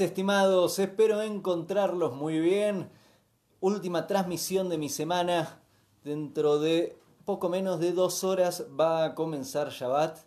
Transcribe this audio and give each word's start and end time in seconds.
estimados? 0.00 0.78
Espero 0.78 1.22
encontrarlos 1.22 2.14
muy 2.14 2.38
bien. 2.38 2.90
Última 3.60 4.06
transmisión 4.06 4.68
de 4.68 4.78
mi 4.78 4.88
semana. 4.88 5.60
Dentro 6.04 6.58
de 6.58 6.98
poco 7.24 7.48
menos 7.48 7.80
de 7.80 7.92
dos 7.92 8.24
horas 8.24 8.66
va 8.78 9.04
a 9.04 9.14
comenzar 9.14 9.70
Shabbat. 9.70 10.18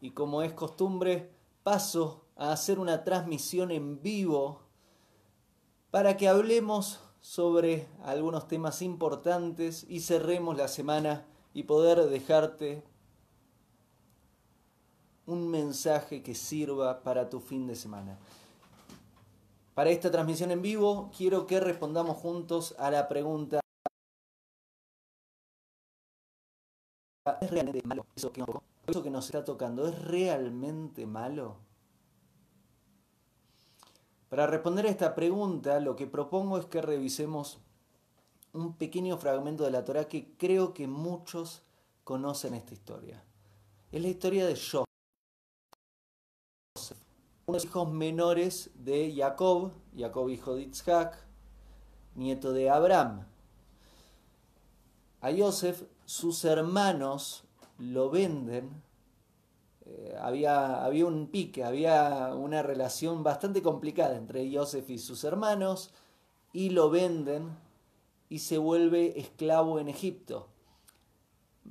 Y 0.00 0.10
como 0.10 0.42
es 0.42 0.52
costumbre, 0.52 1.30
paso 1.62 2.24
a 2.36 2.52
hacer 2.52 2.78
una 2.78 3.04
transmisión 3.04 3.70
en 3.70 4.00
vivo 4.00 4.60
para 5.90 6.16
que 6.16 6.28
hablemos 6.28 7.00
sobre 7.20 7.88
algunos 8.04 8.48
temas 8.48 8.82
importantes 8.82 9.84
y 9.88 10.00
cerremos 10.00 10.56
la 10.56 10.68
semana 10.68 11.26
y 11.54 11.64
poder 11.64 12.08
dejarte 12.08 12.84
un 15.26 15.50
mensaje 15.50 16.22
que 16.22 16.34
sirva 16.34 17.02
para 17.02 17.28
tu 17.28 17.40
fin 17.40 17.66
de 17.66 17.76
semana. 17.76 18.18
Para 19.78 19.90
esta 19.90 20.10
transmisión 20.10 20.50
en 20.50 20.60
vivo 20.60 21.08
quiero 21.16 21.46
que 21.46 21.60
respondamos 21.60 22.16
juntos 22.16 22.74
a 22.80 22.90
la 22.90 23.06
pregunta 23.06 23.60
¿Es 27.40 27.48
realmente 27.48 27.86
malo 27.86 28.04
eso 28.16 28.32
que, 28.32 28.42
nos 29.08 29.26
está 29.26 29.44
tocando? 29.44 29.86
¿Es 29.86 29.96
realmente 30.02 31.06
malo? 31.06 31.58
Para 34.28 34.48
responder 34.48 34.86
a 34.86 34.90
esta 34.90 35.14
pregunta, 35.14 35.78
lo 35.78 35.94
que 35.94 36.08
propongo 36.08 36.58
es 36.58 36.66
que 36.66 36.82
revisemos 36.82 37.60
un 38.52 38.74
pequeño 38.74 39.16
fragmento 39.16 39.62
de 39.62 39.70
la 39.70 39.84
Torah 39.84 40.08
que 40.08 40.34
creo 40.36 40.74
que 40.74 40.88
muchos 40.88 41.62
conocen 42.02 42.54
esta 42.54 42.74
historia. 42.74 43.22
Es 43.92 44.02
la 44.02 44.08
historia 44.08 44.44
de 44.44 44.56
Job 44.56 44.87
unos 47.48 47.64
hijos 47.64 47.90
menores 47.90 48.70
de 48.74 49.14
Jacob, 49.16 49.72
Jacob 49.96 50.28
hijo 50.28 50.54
de 50.54 50.64
Isaac, 50.64 51.16
nieto 52.14 52.52
de 52.52 52.68
Abraham. 52.68 53.26
A 55.22 55.30
Joseph 55.32 55.84
sus 56.04 56.44
hermanos 56.44 57.44
lo 57.78 58.10
venden. 58.10 58.82
Eh, 59.86 60.14
había, 60.20 60.84
había 60.84 61.06
un 61.06 61.28
pique, 61.28 61.64
había 61.64 62.34
una 62.34 62.62
relación 62.62 63.22
bastante 63.22 63.62
complicada 63.62 64.16
entre 64.16 64.54
Joseph 64.54 64.90
y 64.90 64.98
sus 64.98 65.24
hermanos 65.24 65.94
y 66.52 66.68
lo 66.68 66.90
venden 66.90 67.56
y 68.28 68.40
se 68.40 68.58
vuelve 68.58 69.18
esclavo 69.18 69.78
en 69.78 69.88
Egipto 69.88 70.48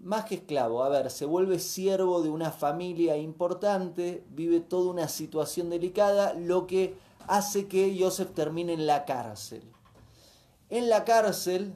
más 0.04 0.26
que 0.26 0.36
esclavo, 0.36 0.84
a 0.84 0.90
ver, 0.90 1.10
se 1.12 1.26
vuelve 1.26 1.60
siervo 1.60 2.22
de 2.22 2.30
una 2.30 2.52
familia 2.52 3.18
importante, 3.18 4.26
vive 4.30 4.60
toda 4.60 4.92
una 4.92 5.08
situación 5.08 5.70
delicada, 5.70 6.34
lo 6.34 6.68
que 6.68 6.98
hace 7.28 7.68
que 7.68 7.98
Joseph 8.00 8.34
termine 8.34 8.74
en 8.74 8.88
la 8.88 9.06
cárcel. 9.06 9.64
En 10.70 10.90
la 10.90 11.06
cárcel 11.06 11.74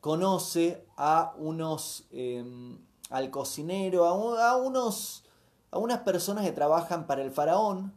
conoce 0.00 0.86
a 0.96 1.34
unos, 1.36 2.06
em, 2.10 2.78
al 3.10 3.30
cocinero, 3.30 4.04
a, 4.04 4.56
unos, 4.56 5.24
a 5.70 5.78
unas 5.78 5.98
personas 6.00 6.44
que 6.44 6.52
trabajan 6.52 7.06
para 7.06 7.22
el 7.22 7.30
faraón. 7.30 7.92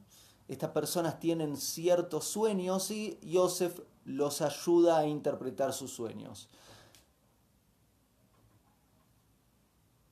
Estas 0.48 0.72
personas 0.72 1.20
tienen 1.20 1.58
ciertos 1.58 2.26
sueños 2.26 2.90
y 2.90 3.20
Joseph 3.32 3.80
los 4.06 4.42
ayuda 4.42 4.98
a 4.98 5.06
interpretar 5.06 5.74
sus 5.74 5.92
sueños. 5.92 6.50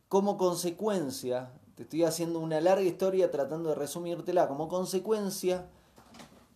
Como 0.09 0.37
consecuencia, 0.37 1.51
te 1.75 1.83
estoy 1.83 2.05
haciendo 2.05 2.39
una 2.39 2.61
larga 2.61 2.85
historia 2.85 3.29
tratando 3.29 3.69
de 3.69 3.75
resumírtela, 3.75 4.47
como 4.47 4.69
consecuencia, 4.69 5.67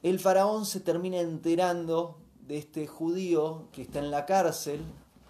el 0.04 0.22
faraón 0.22 0.66
se 0.66 0.80
termina 0.80 1.20
enterando 1.20 2.16
de 2.48 2.58
este 2.58 2.88
judío 2.88 3.68
que 3.74 3.82
está 3.82 4.00
en 4.00 4.10
la 4.10 4.26
cárcel, 4.26 4.80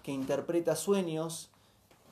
que 0.04 0.12
interpreta 0.12 0.76
sueños, 0.76 1.50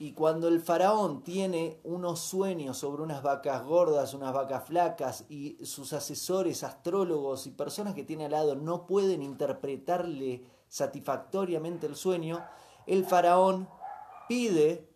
y 0.00 0.10
cuando 0.10 0.48
el 0.48 0.60
faraón 0.60 1.22
tiene 1.22 1.78
unos 1.84 2.18
sueños 2.18 2.78
sobre 2.78 3.04
unas 3.04 3.22
vacas 3.22 3.64
gordas, 3.64 4.12
unas 4.12 4.32
vacas 4.32 4.64
flacas, 4.64 5.26
y 5.28 5.64
sus 5.64 5.92
asesores, 5.92 6.64
astrólogos 6.64 7.46
y 7.46 7.52
personas 7.52 7.94
que 7.94 8.02
tiene 8.02 8.24
al 8.24 8.32
lado 8.32 8.56
no 8.56 8.84
pueden 8.88 9.22
interpretarle 9.22 10.42
satisfactoriamente 10.68 11.86
el 11.86 11.94
sueño, 11.94 12.44
el 12.88 13.04
faraón 13.04 13.68
pide 14.28 14.89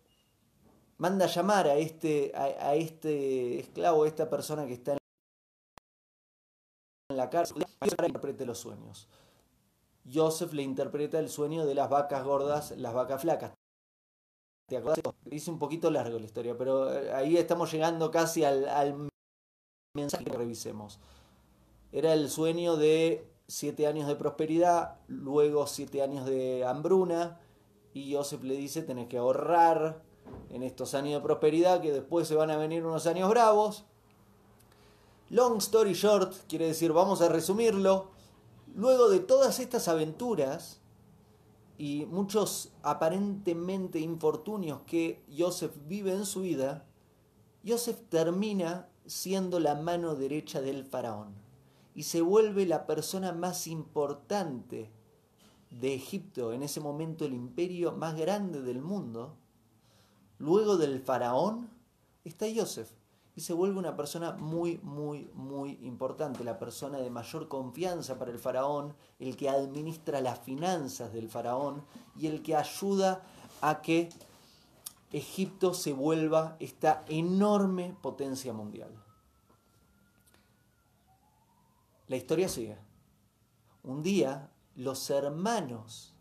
manda 0.97 1.25
a 1.25 1.29
llamar 1.29 1.67
a 1.67 1.75
este, 1.75 2.31
a, 2.35 2.75
este 2.75 3.59
esclavo, 3.59 4.03
a 4.03 4.07
esta 4.07 4.29
persona 4.29 4.65
que 4.65 4.73
está 4.73 4.97
en 7.09 7.17
la 7.17 7.29
cárcel, 7.29 7.65
para 7.95 8.07
interprete 8.07 8.45
los 8.45 8.59
sueños. 8.59 9.07
Joseph 10.11 10.53
le 10.53 10.63
interpreta 10.63 11.19
el 11.19 11.29
sueño 11.29 11.65
de 11.65 11.75
las 11.75 11.89
vacas 11.89 12.23
gordas, 12.23 12.71
las 12.77 12.93
vacas 12.93 13.21
flacas. 13.21 13.53
¿Te 14.67 14.77
acuerdas? 14.77 15.13
Hice 15.29 15.51
un 15.51 15.59
poquito 15.59 15.91
largo 15.91 16.17
la 16.17 16.25
historia, 16.25 16.57
pero 16.57 16.91
eh, 16.91 17.13
ahí 17.13 17.37
estamos 17.37 17.71
llegando 17.71 18.09
casi 18.09 18.43
al, 18.43 18.67
al 18.67 19.09
mensaje 19.95 20.25
que 20.25 20.37
revisemos. 20.37 20.99
Era 21.91 22.13
el 22.13 22.29
sueño 22.29 22.75
de 22.75 23.27
siete 23.47 23.87
años 23.87 24.07
de 24.07 24.15
prosperidad, 24.15 24.99
luego 25.07 25.67
siete 25.67 26.01
años 26.01 26.25
de 26.25 26.65
hambruna, 26.65 27.39
y 27.93 28.13
Joseph 28.13 28.43
le 28.43 28.55
dice, 28.55 28.81
tenés 28.81 29.07
que 29.07 29.17
ahorrar, 29.17 30.01
en 30.49 30.63
estos 30.63 30.93
años 30.93 31.13
de 31.13 31.21
prosperidad 31.21 31.81
que 31.81 31.91
después 31.91 32.27
se 32.27 32.35
van 32.35 32.51
a 32.51 32.57
venir 32.57 32.85
unos 32.85 33.07
años 33.07 33.29
bravos. 33.29 33.85
Long 35.29 35.57
story 35.57 35.93
short, 35.93 36.33
quiere 36.47 36.67
decir, 36.67 36.93
vamos 36.93 37.21
a 37.21 37.29
resumirlo, 37.29 38.11
luego 38.75 39.09
de 39.09 39.19
todas 39.19 39.59
estas 39.59 39.87
aventuras 39.87 40.79
y 41.77 42.05
muchos 42.05 42.71
aparentemente 42.83 43.99
infortunios 43.99 44.81
que 44.85 45.23
Joseph 45.35 45.75
vive 45.87 46.13
en 46.13 46.25
su 46.25 46.41
vida, 46.41 46.85
Joseph 47.65 47.99
termina 48.09 48.87
siendo 49.05 49.59
la 49.59 49.75
mano 49.75 50.15
derecha 50.15 50.61
del 50.61 50.85
faraón 50.85 51.33
y 51.95 52.03
se 52.03 52.21
vuelve 52.21 52.65
la 52.65 52.85
persona 52.85 53.31
más 53.31 53.67
importante 53.67 54.91
de 55.71 55.93
Egipto, 55.93 56.53
en 56.53 56.63
ese 56.63 56.79
momento 56.79 57.25
el 57.25 57.33
imperio 57.33 57.93
más 57.93 58.15
grande 58.15 58.61
del 58.61 58.81
mundo, 58.81 59.37
Luego 60.37 60.77
del 60.77 60.99
faraón 60.99 61.69
está 62.23 62.45
Joseph 62.53 62.89
y 63.35 63.41
se 63.41 63.53
vuelve 63.53 63.77
una 63.77 63.95
persona 63.95 64.31
muy, 64.33 64.79
muy, 64.81 65.29
muy 65.33 65.79
importante, 65.83 66.43
la 66.43 66.57
persona 66.57 66.97
de 66.97 67.09
mayor 67.09 67.47
confianza 67.47 68.17
para 68.17 68.31
el 68.31 68.39
faraón, 68.39 68.95
el 69.19 69.35
que 69.35 69.49
administra 69.49 70.21
las 70.21 70.39
finanzas 70.39 71.11
del 71.11 71.29
faraón 71.29 71.83
y 72.17 72.27
el 72.27 72.41
que 72.41 72.55
ayuda 72.55 73.23
a 73.61 73.81
que 73.81 74.09
Egipto 75.11 75.73
se 75.73 75.93
vuelva 75.93 76.55
esta 76.59 77.03
enorme 77.07 77.95
potencia 78.01 78.53
mundial. 78.53 78.91
La 82.07 82.15
historia 82.15 82.49
sigue. 82.49 82.77
Un 83.83 84.01
día 84.01 84.51
los 84.75 85.09
hermanos 85.09 86.13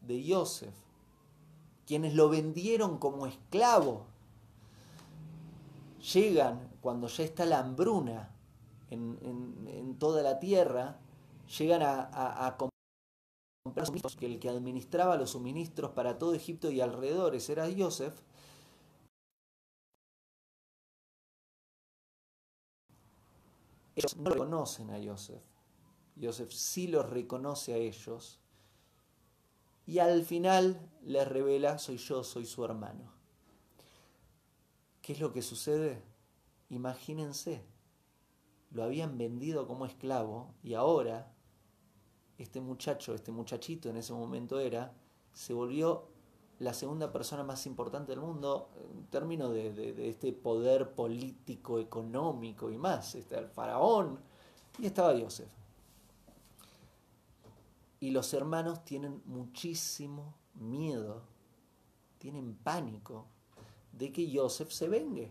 de 0.00 0.24
Joseph 0.26 0.74
quienes 1.90 2.14
lo 2.14 2.28
vendieron 2.28 2.98
como 2.98 3.26
esclavo, 3.26 4.06
llegan 6.14 6.70
cuando 6.80 7.08
ya 7.08 7.24
está 7.24 7.44
la 7.44 7.58
hambruna 7.58 8.32
en, 8.90 9.96
toda 9.98 10.22
la 10.22 10.38
tierra, 10.38 11.00
llegan 11.58 11.82
a, 11.82 12.46
a, 12.46 12.56
comprar 12.56 13.86
suministros, 13.86 14.14
que 14.14 14.26
el 14.26 14.38
que 14.38 14.50
administraba 14.50 15.16
los 15.16 15.30
suministros 15.30 15.90
para 15.90 16.16
todo 16.16 16.32
Egipto 16.32 16.70
y 16.70 16.80
alrededores 16.80 17.50
era 17.50 17.68
Joseph, 17.76 18.14
ellos 23.96 24.16
no 24.16 24.30
reconocen 24.30 24.90
a 24.90 25.04
Joseph. 25.04 25.42
Joseph 26.22 26.52
sí 26.52 26.86
los 26.86 27.10
reconoce 27.10 27.74
a 27.74 27.78
ellos 27.78 28.38
y 29.90 29.98
al 29.98 30.22
final 30.24 30.88
les 31.02 31.26
revela, 31.26 31.76
soy 31.78 31.96
yo, 31.96 32.22
soy 32.22 32.46
su 32.46 32.64
hermano. 32.64 33.10
¿Qué 35.02 35.14
es 35.14 35.20
lo 35.20 35.32
que 35.32 35.42
sucede? 35.42 36.00
Imagínense, 36.68 37.64
lo 38.70 38.84
habían 38.84 39.18
vendido 39.18 39.66
como 39.66 39.86
esclavo 39.86 40.54
y 40.62 40.74
ahora 40.74 41.32
este 42.38 42.60
muchacho, 42.60 43.16
este 43.16 43.32
muchachito 43.32 43.90
en 43.90 43.96
ese 43.96 44.12
momento 44.12 44.60
era, 44.60 44.94
se 45.32 45.54
volvió 45.54 46.04
la 46.60 46.72
segunda 46.72 47.12
persona 47.12 47.42
más 47.42 47.66
importante 47.66 48.12
del 48.12 48.20
mundo 48.20 48.70
en 48.94 49.06
términos 49.06 49.52
de, 49.52 50.08
este 50.08 50.32
poder 50.32 50.94
político, 50.94 51.80
económico 51.80 52.70
y 52.70 52.78
más. 52.78 53.16
Está 53.16 53.40
el 53.40 53.48
faraón 53.48 54.20
y 54.78 54.86
estaba 54.86 55.18
Joseph. 55.18 55.50
Y 58.00 58.10
los 58.10 58.32
hermanos 58.34 58.84
tienen 58.84 59.22
muchísimo 59.26 60.34
miedo, 60.54 61.22
tienen 62.18 62.54
pánico 62.56 63.26
de 63.92 64.10
que 64.10 64.30
Joseph 64.34 64.70
se 64.70 64.88
vengue. 64.88 65.30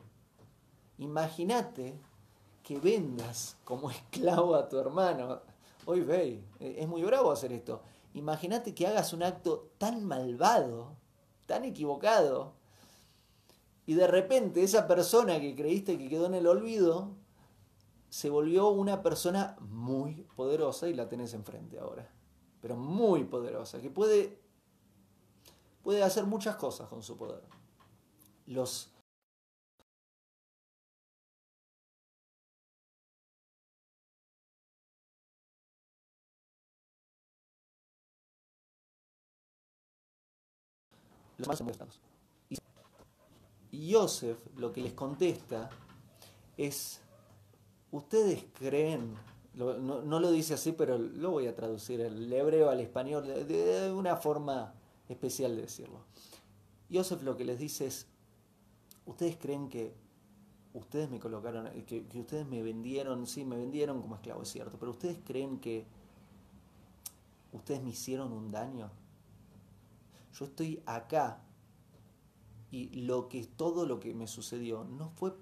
Imagínate 0.99 1.99
que 2.63 2.79
vendas 2.79 3.57
como 3.63 3.89
esclavo 3.91 4.55
a 4.55 4.69
tu 4.69 4.77
hermano. 4.77 5.41
hoy 5.85 6.01
ve, 6.01 6.43
es 6.59 6.87
muy 6.87 7.03
bravo 7.03 7.31
hacer 7.31 7.51
esto. 7.51 7.81
Imagínate 8.13 8.73
que 8.73 8.87
hagas 8.87 9.13
un 9.13 9.23
acto 9.23 9.71
tan 9.77 10.05
malvado, 10.05 10.95
tan 11.45 11.65
equivocado, 11.65 12.53
y 13.89 13.95
de 13.95 14.05
repente 14.05 14.61
esa 14.61 14.87
persona 14.87 15.39
que 15.39 15.55
creíste 15.55 15.97
que 15.97 16.09
quedó 16.09 16.27
en 16.27 16.35
el 16.35 16.45
olvido, 16.45 17.15
se 18.11 18.29
volvió 18.29 18.69
una 18.69 19.01
persona 19.01 19.55
muy 19.61 20.27
poderosa 20.35 20.87
y 20.87 20.93
la 20.93 21.09
tenés 21.09 21.33
enfrente 21.33 21.79
ahora. 21.79 22.07
Pero 22.61 22.75
muy 22.75 23.23
poderosa, 23.23 23.81
que 23.81 23.89
puede, 23.89 24.39
puede 25.81 26.03
hacer 26.03 26.25
muchas 26.25 26.55
cosas 26.55 26.87
con 26.89 27.01
su 27.01 27.17
poder. 27.17 27.43
Los 28.47 28.91
más 41.47 41.61
y 43.71 43.93
Joseph 43.93 44.39
lo 44.57 44.73
que 44.73 44.81
les 44.81 44.93
contesta 44.93 45.69
es, 46.57 47.01
ustedes 47.91 48.45
creen, 48.53 49.15
no, 49.59 50.19
lo 50.19 50.31
dice 50.31 50.53
así, 50.53 50.71
pero 50.71 50.97
lo 50.97 51.31
voy 51.31 51.47
a 51.47 51.55
traducir 51.55 51.99
el 51.99 52.31
hebreo 52.31 52.69
al 52.69 52.79
español 52.79 53.27
de, 53.27 53.91
una 53.91 54.15
forma 54.15 54.73
especial 55.09 55.55
de 55.55 55.63
decirlo. 55.63 55.99
Joseph 56.91 57.23
lo 57.23 57.35
que 57.35 57.43
les 57.43 57.59
dice 57.59 57.87
es, 57.87 58.07
ustedes 59.05 59.37
creen 59.37 59.67
que 59.69 59.93
ustedes 60.73 61.09
me 61.09 61.19
colocaron, 61.19 61.69
que, 61.85 62.05
que 62.05 62.19
ustedes 62.19 62.47
me 62.47 62.63
vendieron, 62.63 63.27
sí, 63.27 63.43
me 63.43 63.57
vendieron 63.57 64.01
como 64.01 64.15
esclavo, 64.15 64.43
es 64.43 64.49
cierto, 64.49 64.77
pero 64.79 64.91
ustedes 64.91 65.17
creen 65.25 65.59
que 65.59 65.85
ustedes 67.51 67.83
me 67.83 67.89
hicieron 67.89 68.31
un 68.31 68.51
daño. 68.51 68.89
Yo 70.33 70.45
estoy 70.45 70.81
acá 70.85 71.41
y 72.71 73.01
lo 73.01 73.27
que 73.27 73.43
todo 73.45 73.85
lo 73.85 73.99
que 73.99 74.13
me 74.13 74.27
sucedió 74.27 74.83
no 74.83 75.09
fue 75.09 75.33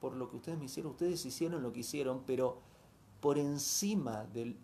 por 0.00 0.16
lo 0.16 0.30
que 0.30 0.36
ustedes 0.36 0.58
me 0.58 0.64
hicieron, 0.64 0.92
ustedes 0.92 1.24
hicieron 1.26 1.62
lo 1.62 1.72
que 1.72 1.80
hicieron, 1.80 2.22
pero 2.24 2.71
por 3.22 3.38
encima 3.38 4.24
de 4.24 4.56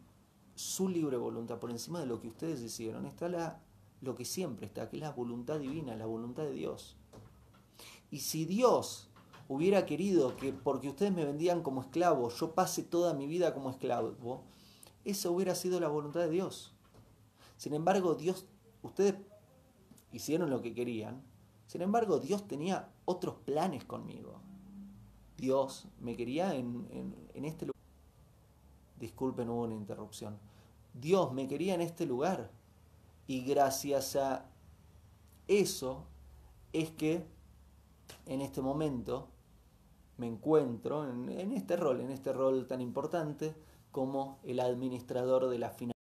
su 0.56 0.88
libre 0.88 1.16
voluntad, 1.16 1.60
por 1.60 1.70
encima 1.70 2.00
de 2.00 2.06
lo 2.06 2.20
que 2.20 2.26
ustedes 2.26 2.60
hicieron, 2.60 3.06
está 3.06 3.28
la, 3.28 3.60
lo 4.00 4.16
que 4.16 4.24
siempre 4.24 4.66
está, 4.66 4.90
que 4.90 4.96
es 4.96 5.02
la 5.02 5.12
voluntad 5.12 5.60
divina, 5.60 5.94
la 5.94 6.06
voluntad 6.06 6.42
de 6.42 6.54
Dios. 6.54 6.96
Y 8.10 8.18
si 8.18 8.44
Dios 8.44 9.10
hubiera 9.46 9.86
querido 9.86 10.36
que 10.36 10.52
porque 10.52 10.88
ustedes 10.88 11.12
me 11.12 11.24
vendían 11.24 11.62
como 11.62 11.82
esclavo, 11.82 12.30
yo 12.30 12.56
pase 12.56 12.82
toda 12.82 13.14
mi 13.14 13.28
vida 13.28 13.54
como 13.54 13.70
esclavo, 13.70 14.42
esa 15.04 15.30
hubiera 15.30 15.54
sido 15.54 15.78
la 15.78 15.86
voluntad 15.86 16.20
de 16.20 16.30
Dios. 16.30 16.74
Sin 17.56 17.74
embargo, 17.74 18.16
Dios, 18.16 18.44
ustedes 18.82 19.14
hicieron 20.10 20.50
lo 20.50 20.62
que 20.62 20.74
querían, 20.74 21.22
sin 21.68 21.82
embargo, 21.82 22.18
Dios 22.18 22.48
tenía 22.48 22.88
otros 23.04 23.36
planes 23.44 23.84
conmigo. 23.84 24.40
Dios 25.36 25.86
me 26.00 26.16
quería 26.16 26.56
en, 26.56 27.14
este 27.34 27.66
lugar. 27.66 27.77
Disculpen, 28.98 29.48
hubo 29.48 29.62
una 29.62 29.74
interrupción. 29.74 30.38
Dios 30.92 31.32
me 31.32 31.46
quería 31.46 31.74
en 31.74 31.80
este 31.80 32.06
lugar. 32.06 32.50
Y 33.26 33.42
gracias 33.42 34.16
a 34.16 34.46
eso 35.46 36.06
es 36.72 36.90
que 36.90 37.26
en 38.26 38.40
este 38.40 38.62
momento 38.62 39.28
me 40.16 40.26
encuentro 40.26 41.08
en, 41.08 41.52
este 41.52 41.76
rol, 41.76 42.00
en 42.00 42.10
este 42.10 42.32
rol 42.32 42.66
tan 42.66 42.80
importante 42.80 43.54
como 43.92 44.40
el 44.44 44.60
administrador 44.60 45.48
de 45.48 45.58
la 45.58 45.70
finanzas. 45.70 45.98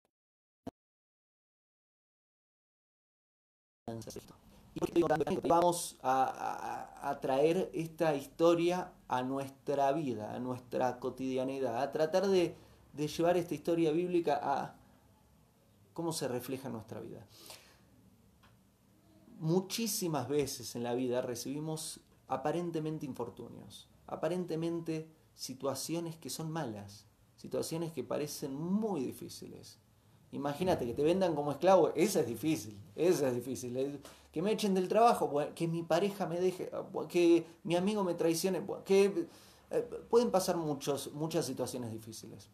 Vamos 5.47 5.97
a, 6.01 7.17
traer 7.21 7.69
esta 7.73 8.15
historia 8.15 8.91
a 9.07 9.21
nuestra 9.23 9.91
vida, 9.91 10.33
a 10.33 10.39
nuestra 10.39 10.99
cotidianidad, 10.99 11.81
a 11.81 11.91
tratar 11.91 12.27
de, 12.27 12.55
de 12.93 13.07
llevar 13.07 13.37
esta 13.37 13.55
historia 13.55 13.91
bíblica 13.91 14.39
a 14.41 14.75
cómo 15.93 16.13
se 16.13 16.27
refleja 16.27 16.67
en 16.67 16.73
nuestra 16.73 17.01
vida. 17.01 17.25
Muchísimas 19.39 20.27
veces 20.29 20.75
en 20.75 20.83
la 20.83 20.93
vida 20.93 21.21
recibimos 21.21 21.99
aparentemente 22.27 23.05
infortunios, 23.05 23.89
aparentemente 24.07 25.09
situaciones 25.35 26.15
que 26.15 26.29
son 26.29 26.51
malas, 26.51 27.05
situaciones 27.35 27.91
que 27.91 28.03
parecen 28.03 28.55
muy 28.55 29.01
difíciles. 29.01 29.79
Imagínate 30.31 30.85
que 30.85 30.93
te 30.93 31.03
vendan 31.03 31.35
como 31.35 31.51
esclavo, 31.51 31.91
esa 31.95 32.21
es 32.21 32.27
difícil, 32.27 32.79
esa 32.95 33.27
es 33.27 33.35
difícil. 33.35 34.01
Que 34.31 34.41
me 34.41 34.51
echen 34.51 34.73
del 34.73 34.87
trabajo, 34.87 35.31
que 35.53 35.67
mi 35.67 35.83
pareja 35.83 36.25
me 36.25 36.39
deje, 36.39 36.71
que 37.09 37.45
mi 37.63 37.75
amigo 37.75 38.03
me 38.03 38.15
traicione, 38.15 38.65
que 38.83 39.27
eh, 39.69 39.81
pueden 40.09 40.31
pasar 40.31 40.57
muchos, 40.57 41.11
muchas 41.13 41.45
situaciones 41.45 41.91
difíciles. 41.91 42.49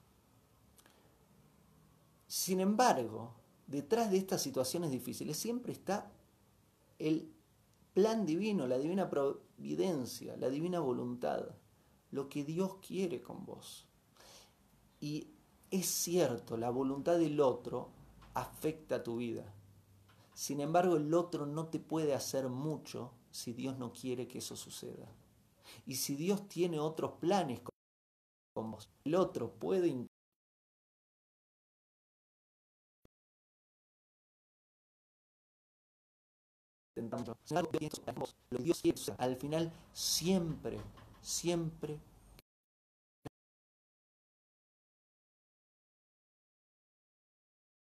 Sin 2.30 2.60
embargo, 2.60 3.34
detrás 3.66 4.12
de 4.12 4.18
estas 4.18 4.44
situaciones 4.44 4.92
difíciles 4.92 5.36
siempre 5.36 5.74
está 5.74 6.12
el 7.00 7.34
plan 7.96 8.28
divino, 8.28 8.68
la 8.68 8.78
divina 8.78 9.10
providencia, 9.10 10.38
la 10.38 10.48
divina 10.48 10.80
voluntad, 10.80 11.44
lo 12.12 12.30
que 12.30 12.44
Dios 12.44 12.76
quiere 12.88 13.24
con 13.24 13.48
vos. 13.48 13.88
Y 15.00 15.32
es 15.72 15.88
cierto, 15.88 16.56
la 16.56 16.70
voluntad 16.70 17.18
del 17.18 17.42
otro 17.42 17.90
afecta 18.36 19.02
tu 19.02 19.18
vida. 19.18 19.52
Sin 20.36 20.62
embargo, 20.62 20.98
el 20.98 21.12
otro 21.16 21.48
no 21.48 21.66
te 21.70 21.80
puede 21.80 22.14
hacer 22.14 22.48
mucho 22.48 23.12
si 23.32 23.54
Dios 23.54 23.80
no 23.80 23.92
quiere 23.92 24.28
que 24.28 24.38
eso 24.38 24.56
suceda. 24.56 25.12
Y 25.88 25.96
si 25.96 26.16
Dios 26.16 26.48
tiene 26.48 26.80
otros 26.80 27.14
planes 27.14 27.60
con 28.54 28.70
vos, 28.70 28.88
el 29.04 29.16
otro 29.16 29.52
puede 29.52 29.88
Dios 38.50 38.82
al 39.18 39.36
final 39.36 39.72
siempre, 39.94 40.80
siempre 41.22 42.00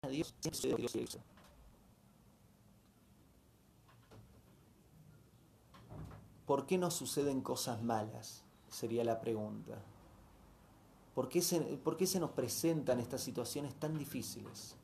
Dios 0.08 0.34
¿Por 6.46 6.64
qué 6.64 6.78
no 6.78 6.90
suceden 6.90 7.42
cosas 7.42 7.82
malas? 7.82 8.42
Sería 8.70 9.04
la 9.04 9.20
pregunta. 9.20 9.78
¿Por 11.14 11.28
qué, 11.28 11.42
se, 11.42 11.60
¿Por 11.60 11.96
qué 11.96 12.06
se 12.06 12.20
nos 12.20 12.30
presentan 12.30 13.00
estas 13.00 13.20
situaciones 13.20 13.74
tan 13.74 13.98
difíciles? 13.98 14.76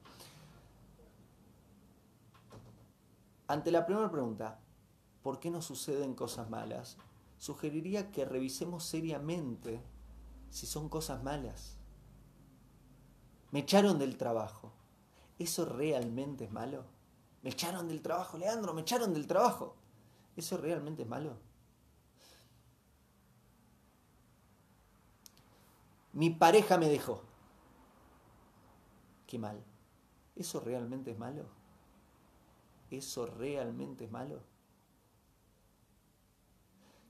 Ante 3.54 3.70
la 3.70 3.87
primera 3.87 4.11
pregunta, 4.11 4.58
¿por 5.23 5.38
qué 5.38 5.49
no 5.49 5.62
suceden 5.62 6.14
cosas 6.16 6.50
malas? 6.50 6.96
Sugeriría 7.38 8.11
que 8.11 8.25
revisemos 8.25 8.82
seriamente 8.82 9.80
si 10.50 10.66
son 10.66 10.88
cosas 10.88 11.23
malas. 11.23 11.76
Me 13.52 13.61
echaron 13.61 14.00
del 14.00 14.18
trabajo. 14.18 14.73
¿Eso 15.38 15.66
realmente 15.66 16.46
es 16.46 16.50
malo? 16.50 16.84
Me 17.44 17.50
echaron 17.50 17.87
del 17.87 18.02
trabajo, 18.02 18.38
Leandro, 18.38 18.75
me 18.75 18.80
echaron 18.80 19.14
del 19.14 19.28
trabajo. 19.28 19.76
¿Eso 20.34 20.56
realmente 20.56 21.02
es 21.02 21.08
malo? 21.08 21.37
Mi 26.12 26.30
pareja 26.30 26.76
me 26.76 26.88
dejó. 26.88 27.23
Qué 29.28 29.38
mal. 29.38 29.62
¿Eso 30.34 30.58
realmente 30.58 31.12
es 31.12 31.18
malo? 31.20 31.44
¿Eso 32.96 33.26
realmente 33.26 34.04
es 34.04 34.10
malo? 34.10 34.42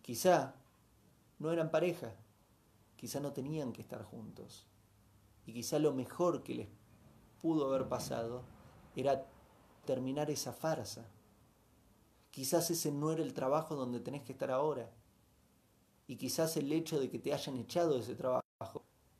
Quizá 0.02 0.54
no 1.38 1.50
eran 1.50 1.70
pareja, 1.70 2.14
quizá 2.96 3.20
no 3.20 3.32
tenían 3.32 3.72
que 3.72 3.82
estar 3.82 4.02
juntos. 4.02 4.66
Y 5.46 5.52
quizá 5.52 5.78
lo 5.78 5.92
mejor 5.92 6.42
que 6.42 6.54
les 6.54 6.68
pudo 7.40 7.66
haber 7.66 7.88
pasado 7.88 8.44
era 8.96 9.26
terminar 9.84 10.30
esa 10.30 10.52
farsa. 10.52 11.06
Quizás 12.30 12.70
ese 12.70 12.90
no 12.90 13.12
era 13.12 13.22
el 13.22 13.34
trabajo 13.34 13.76
donde 13.76 14.00
tenés 14.00 14.22
que 14.22 14.32
estar 14.32 14.50
ahora. 14.50 14.90
Y 16.06 16.16
quizás 16.16 16.56
el 16.56 16.72
hecho 16.72 16.98
de 16.98 17.10
que 17.10 17.18
te 17.18 17.32
hayan 17.32 17.56
echado 17.58 17.98
ese 17.98 18.14
trabajo 18.14 18.42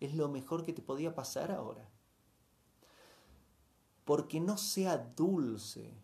es 0.00 0.14
lo 0.14 0.28
mejor 0.28 0.64
que 0.64 0.72
te 0.72 0.82
podía 0.82 1.14
pasar 1.14 1.50
ahora. 1.52 1.88
Porque 4.04 4.40
no 4.40 4.58
sea 4.58 4.98
dulce, 4.98 5.94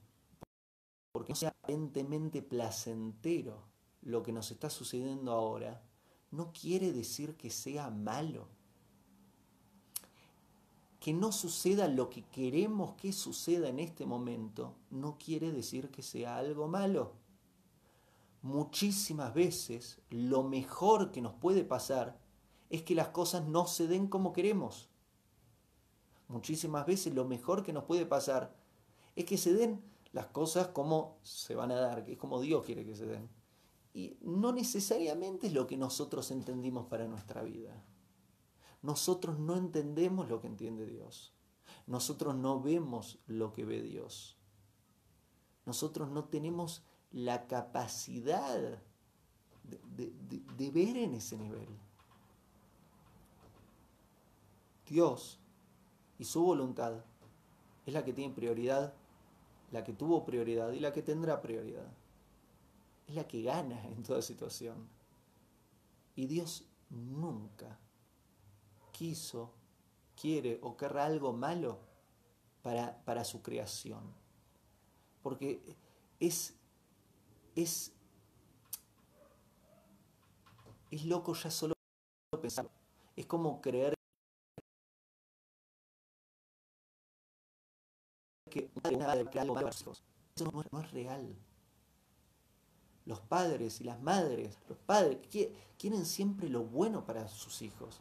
porque 1.12 1.32
no 1.32 1.36
sea 1.36 1.50
aparentemente 1.50 2.42
placentero 2.42 3.64
lo 4.02 4.22
que 4.22 4.32
nos 4.32 4.50
está 4.50 4.70
sucediendo 4.70 5.32
ahora, 5.32 5.82
no 6.30 6.52
quiere 6.52 6.92
decir 6.92 7.36
que 7.36 7.50
sea 7.50 7.90
malo. 7.90 8.48
que 11.00 11.14
no 11.14 11.32
suceda 11.32 11.88
lo 11.88 12.10
que 12.10 12.22
queremos 12.24 12.92
que 12.96 13.14
suceda 13.14 13.70
en 13.70 13.78
este 13.78 14.04
momento 14.04 14.74
no 14.90 15.16
quiere 15.16 15.50
decir 15.50 15.90
que 15.90 16.02
sea 16.02 16.36
algo 16.36 16.68
malo. 16.68 17.14
Muchísimas 18.42 19.32
veces 19.32 19.98
lo 20.10 20.42
mejor 20.42 21.10
que 21.10 21.22
nos 21.22 21.32
puede 21.32 21.64
pasar 21.64 22.18
es 22.68 22.82
que 22.82 22.94
las 22.94 23.08
cosas 23.08 23.46
no 23.48 23.66
se 23.66 23.86
den 23.86 24.08
como 24.08 24.34
queremos. 24.34 24.90
Muchísimas 26.28 26.84
veces 26.84 27.14
lo 27.14 27.24
mejor 27.24 27.62
que 27.62 27.72
nos 27.72 27.84
puede 27.84 28.04
pasar 28.04 28.54
es 29.16 29.24
que 29.24 29.38
se 29.38 29.54
den 29.54 29.82
las 30.12 30.26
cosas 30.26 30.68
como 30.68 31.18
se 31.22 31.54
van 31.54 31.70
a 31.70 31.76
dar, 31.76 32.04
que 32.04 32.12
es 32.12 32.18
como 32.18 32.40
Dios 32.40 32.64
quiere 32.64 32.84
que 32.84 32.96
se 32.96 33.06
den. 33.06 33.28
Y 33.92 34.16
no 34.20 34.52
necesariamente 34.52 35.48
es 35.48 35.52
lo 35.52 35.66
que 35.66 35.76
nosotros 35.76 36.30
entendimos 36.30 36.86
para 36.86 37.06
nuestra 37.06 37.42
vida. 37.42 37.84
Nosotros 38.82 39.38
no 39.38 39.56
entendemos 39.56 40.28
lo 40.28 40.40
que 40.40 40.46
entiende 40.46 40.86
Dios. 40.86 41.34
Nosotros 41.86 42.34
no 42.34 42.60
vemos 42.60 43.18
lo 43.26 43.52
que 43.52 43.64
ve 43.64 43.82
Dios. 43.82 44.38
Nosotros 45.66 46.10
no 46.10 46.24
tenemos 46.24 46.82
la 47.10 47.46
capacidad 47.46 48.80
de, 49.64 50.70
ver 50.70 50.96
en 50.96 51.14
ese 51.14 51.36
nivel. 51.36 51.68
Dios 54.86 55.38
y 56.18 56.24
su 56.24 56.42
voluntad 56.42 57.04
es 57.86 57.94
la 57.94 58.04
que 58.04 58.12
tiene 58.12 58.34
prioridad, 58.34 58.94
la 59.70 59.84
que 59.84 59.92
tuvo 59.92 60.24
prioridad 60.24 60.72
y 60.72 60.80
la 60.80 60.92
que 60.92 61.02
tendrá 61.02 61.40
prioridad. 61.40 61.86
Es 63.06 63.14
la 63.14 63.26
que 63.26 63.42
gana 63.42 63.84
en 63.86 64.02
toda 64.02 64.22
situación. 64.22 64.88
Y 66.16 66.26
Dios 66.26 66.64
nunca 66.90 67.78
quiso, 68.92 69.52
quiere 70.20 70.58
o 70.62 70.76
querrá 70.76 71.06
algo 71.06 71.32
malo 71.32 71.78
para, 72.62 73.02
para 73.04 73.24
su 73.24 73.42
creación. 73.42 74.02
Porque 75.22 75.60
es, 76.18 76.54
es, 77.54 77.92
es 80.90 81.04
loco 81.04 81.34
ya 81.34 81.50
solo 81.50 81.74
pensar. 82.40 82.68
Es 83.16 83.26
como 83.26 83.60
creer 83.60 83.94
que 88.50 88.70
algo 89.38 89.54
malo 89.54 89.68
Eso 89.70 89.94
no, 90.52 90.64
no 90.70 90.80
es 90.80 90.90
real. 90.90 91.34
Los 93.06 93.20
padres 93.20 93.80
y 93.80 93.84
las 93.84 94.00
madres, 94.02 94.58
los 94.68 94.78
padres 94.78 95.18
quieren 95.78 96.04
siempre 96.04 96.48
lo 96.48 96.64
bueno 96.64 97.04
para 97.06 97.26
sus 97.28 97.62
hijos. 97.62 98.00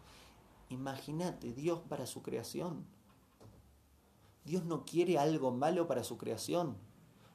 Imagínate, 0.70 1.53
Dios 1.53 1.79
para 1.88 2.06
su 2.06 2.22
creación. 2.22 2.86
Dios 4.46 4.65
no 4.65 4.86
quiere 4.86 5.18
algo 5.18 5.51
malo 5.51 5.88
para 5.88 6.03
su 6.03 6.18
creación. 6.18 6.75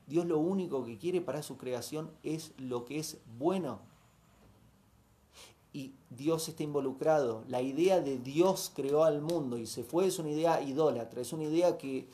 Dios 0.06 0.26
lo 0.26 0.38
único 0.38 0.85
que 0.85 0.99
quiere 0.99 1.21
para 1.21 1.42
su 1.42 1.56
creación 1.56 2.11
es 2.23 2.52
lo 2.59 2.85
que 2.85 2.99
es 2.99 3.18
bueno. 3.38 3.80
Y 5.73 5.94
Dios 6.11 6.49
está 6.49 6.62
involucrado. 6.62 7.44
La 7.49 7.62
idea 7.62 8.00
de 8.00 8.18
Dios 8.18 8.71
creó 8.75 9.04
al 9.04 9.23
mundo 9.23 9.59
y 9.59 9.66
se 9.66 9.83
fue 9.83 10.06
es 10.06 10.18
una 10.18 10.30
idea 10.30 10.62
idólatra, 10.62 11.21
es 11.21 11.33
una 11.33 11.44
idea 11.44 11.78
que 11.78 12.09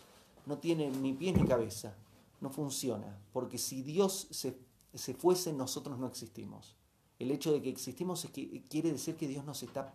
no 0.51 0.59
tiene 0.59 0.91
ni 0.91 1.13
pies 1.13 1.37
ni 1.37 1.47
cabeza, 1.47 1.95
no 2.41 2.51
funciona. 2.51 3.17
Porque 3.33 3.57
si 3.57 3.83
Dios 3.83 4.27
se, 4.33 4.59
se 4.93 5.15
fuese, 5.15 5.53
nosotros 5.53 5.97
no 5.99 6.09
existimos. 6.09 6.75
El 7.21 7.31
hecho 7.31 7.53
de 7.53 7.63
que 7.63 7.71
existimos 7.71 8.25
es 8.25 8.33
que 8.33 8.65
quiere 8.69 8.91
decir 8.91 9.17
que 9.17 9.29
Dios 9.29 9.45
nos 9.45 9.63
está 9.63 9.95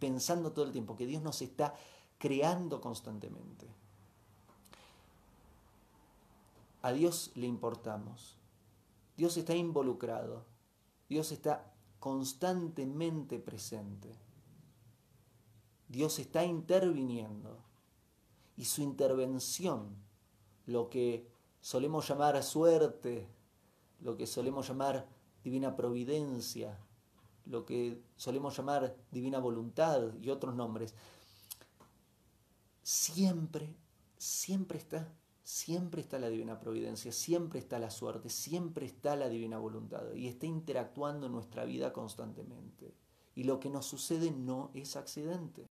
pensando 0.00 0.52
todo 0.52 0.64
el 0.64 0.72
tiempo, 0.72 0.96
que 0.96 1.06
Dios 1.06 1.22
nos 1.22 1.42
está 1.42 1.74
creando 2.18 2.80
constantemente. 2.80 3.66
A 6.80 6.92
Dios 6.92 7.32
le 7.34 7.46
importamos. 7.46 8.38
Dios 9.18 9.36
está 9.36 9.54
involucrado. 9.54 10.46
Dios 11.10 11.32
está 11.32 11.70
constantemente 12.00 13.38
presente. 13.38 14.10
Dios 15.88 16.18
está 16.18 16.44
interviniendo. 16.44 17.65
Y 18.56 18.64
su 18.64 18.82
intervención, 18.82 19.96
lo 20.66 20.88
que 20.88 21.28
solemos 21.60 22.08
llamar 22.08 22.42
suerte, 22.42 23.28
lo 24.00 24.16
que 24.16 24.26
solemos 24.26 24.68
llamar 24.68 25.08
divina 25.42 25.76
providencia, 25.76 26.78
lo 27.44 27.64
que 27.64 28.02
solemos 28.16 28.56
llamar 28.56 28.96
divina 29.10 29.38
voluntad 29.38 30.14
y 30.20 30.30
otros 30.30 30.54
nombres, 30.54 30.94
siempre, 32.82 33.74
siempre 34.16 34.78
está, 34.78 35.12
siempre 35.42 36.00
está 36.00 36.18
la 36.18 36.28
divina 36.28 36.58
providencia, 36.58 37.12
siempre 37.12 37.58
está 37.58 37.78
la 37.78 37.90
suerte, 37.90 38.28
siempre 38.28 38.86
está 38.86 39.16
la 39.16 39.28
divina 39.28 39.58
voluntad 39.58 40.12
y 40.14 40.26
está 40.26 40.46
interactuando 40.46 41.26
en 41.26 41.32
nuestra 41.32 41.64
vida 41.64 41.92
constantemente. 41.92 42.94
Y 43.34 43.44
lo 43.44 43.60
que 43.60 43.70
nos 43.70 43.86
sucede 43.86 44.30
no 44.30 44.70
es 44.74 44.96
accidente. 44.96 45.65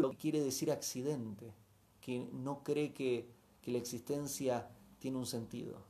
Lo 0.00 0.10
que 0.10 0.16
quiere 0.16 0.40
decir 0.40 0.70
accidente, 0.70 1.54
que 2.00 2.28
no 2.32 2.62
cree 2.62 2.92
que, 2.92 3.30
que 3.60 3.70
la 3.70 3.78
existencia 3.78 4.68
tiene 4.98 5.18
un 5.18 5.26
sentido. 5.26 5.82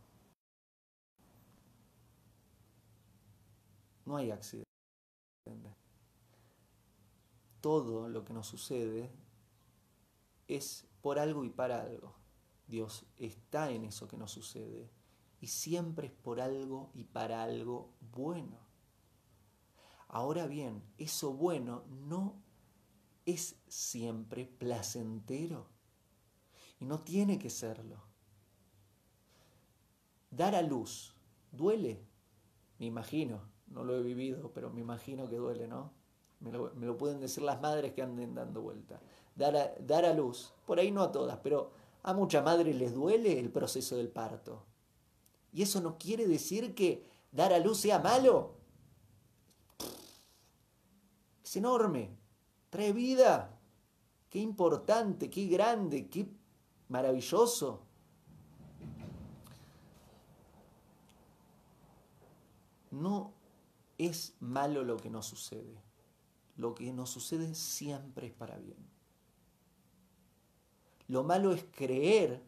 No 4.04 4.16
hay 4.16 4.30
accidente. 4.30 4.68
Todo 7.60 8.08
lo 8.08 8.24
que 8.24 8.32
nos 8.32 8.46
sucede 8.46 9.10
es 10.48 10.86
por 11.00 11.18
algo 11.18 11.44
y 11.44 11.50
para 11.50 11.82
algo. 11.82 12.14
Dios 12.66 13.04
está 13.16 13.70
en 13.70 13.84
eso 13.84 14.08
que 14.08 14.16
nos 14.16 14.30
sucede 14.32 14.90
y 15.42 15.48
siempre 15.48 16.06
es 16.06 16.12
por 16.12 16.40
algo 16.40 16.92
y 16.94 17.02
para 17.02 17.42
algo 17.42 17.90
bueno. 18.12 18.60
Ahora 20.06 20.46
bien, 20.46 20.84
eso 20.98 21.32
bueno 21.32 21.82
no 21.88 22.40
es 23.26 23.56
siempre 23.66 24.46
placentero 24.46 25.66
y 26.78 26.84
no 26.84 27.00
tiene 27.00 27.40
que 27.40 27.50
serlo. 27.50 27.96
Dar 30.30 30.54
a 30.54 30.62
luz 30.62 31.12
duele, 31.50 32.06
me 32.78 32.86
imagino, 32.86 33.40
no 33.66 33.82
lo 33.82 33.96
he 33.96 34.02
vivido, 34.02 34.52
pero 34.52 34.70
me 34.70 34.80
imagino 34.80 35.28
que 35.28 35.36
duele, 35.36 35.66
¿no? 35.66 35.90
Me 36.38 36.52
lo, 36.52 36.96
pueden 36.96 37.20
decir 37.20 37.42
las 37.42 37.60
madres 37.60 37.94
que 37.94 38.02
anden 38.02 38.36
dando 38.36 38.62
vuelta. 38.62 39.00
Dar 39.34 39.56
a, 39.56 39.74
dar 39.80 40.04
a 40.04 40.14
luz, 40.14 40.54
por 40.66 40.78
ahí 40.78 40.92
no 40.92 41.02
a 41.02 41.10
todas, 41.10 41.38
pero 41.38 41.72
a 42.04 42.14
muchas 42.14 42.44
madres 42.44 42.76
les 42.76 42.94
duele 42.94 43.40
el 43.40 43.50
proceso 43.50 43.96
del 43.96 44.08
parto. 44.08 44.66
Y 45.52 45.62
eso 45.62 45.80
no 45.80 45.98
quiere 45.98 46.26
decir 46.26 46.74
que 46.74 47.06
dar 47.30 47.52
a 47.52 47.58
luz 47.58 47.78
sea 47.78 47.98
malo 47.98 48.62
es 51.52 51.56
enorme, 51.56 52.16
trae 52.70 52.94
vida. 52.94 53.58
Qué 54.30 54.38
importante, 54.38 55.28
qué 55.28 55.46
grande, 55.46 56.08
qué 56.08 56.26
maravilloso. 56.88 57.82
No 62.90 63.34
es 63.98 64.34
malo 64.40 64.82
lo 64.82 64.96
que 64.96 65.10
nos 65.10 65.26
sucede. 65.26 65.82
Lo 66.56 66.74
que 66.74 66.90
nos 66.92 67.10
sucede 67.10 67.54
siempre 67.54 68.28
es 68.28 68.32
para 68.32 68.56
bien. 68.56 68.78
Lo 71.08 71.22
malo 71.22 71.52
es 71.52 71.64
creer 71.64 72.42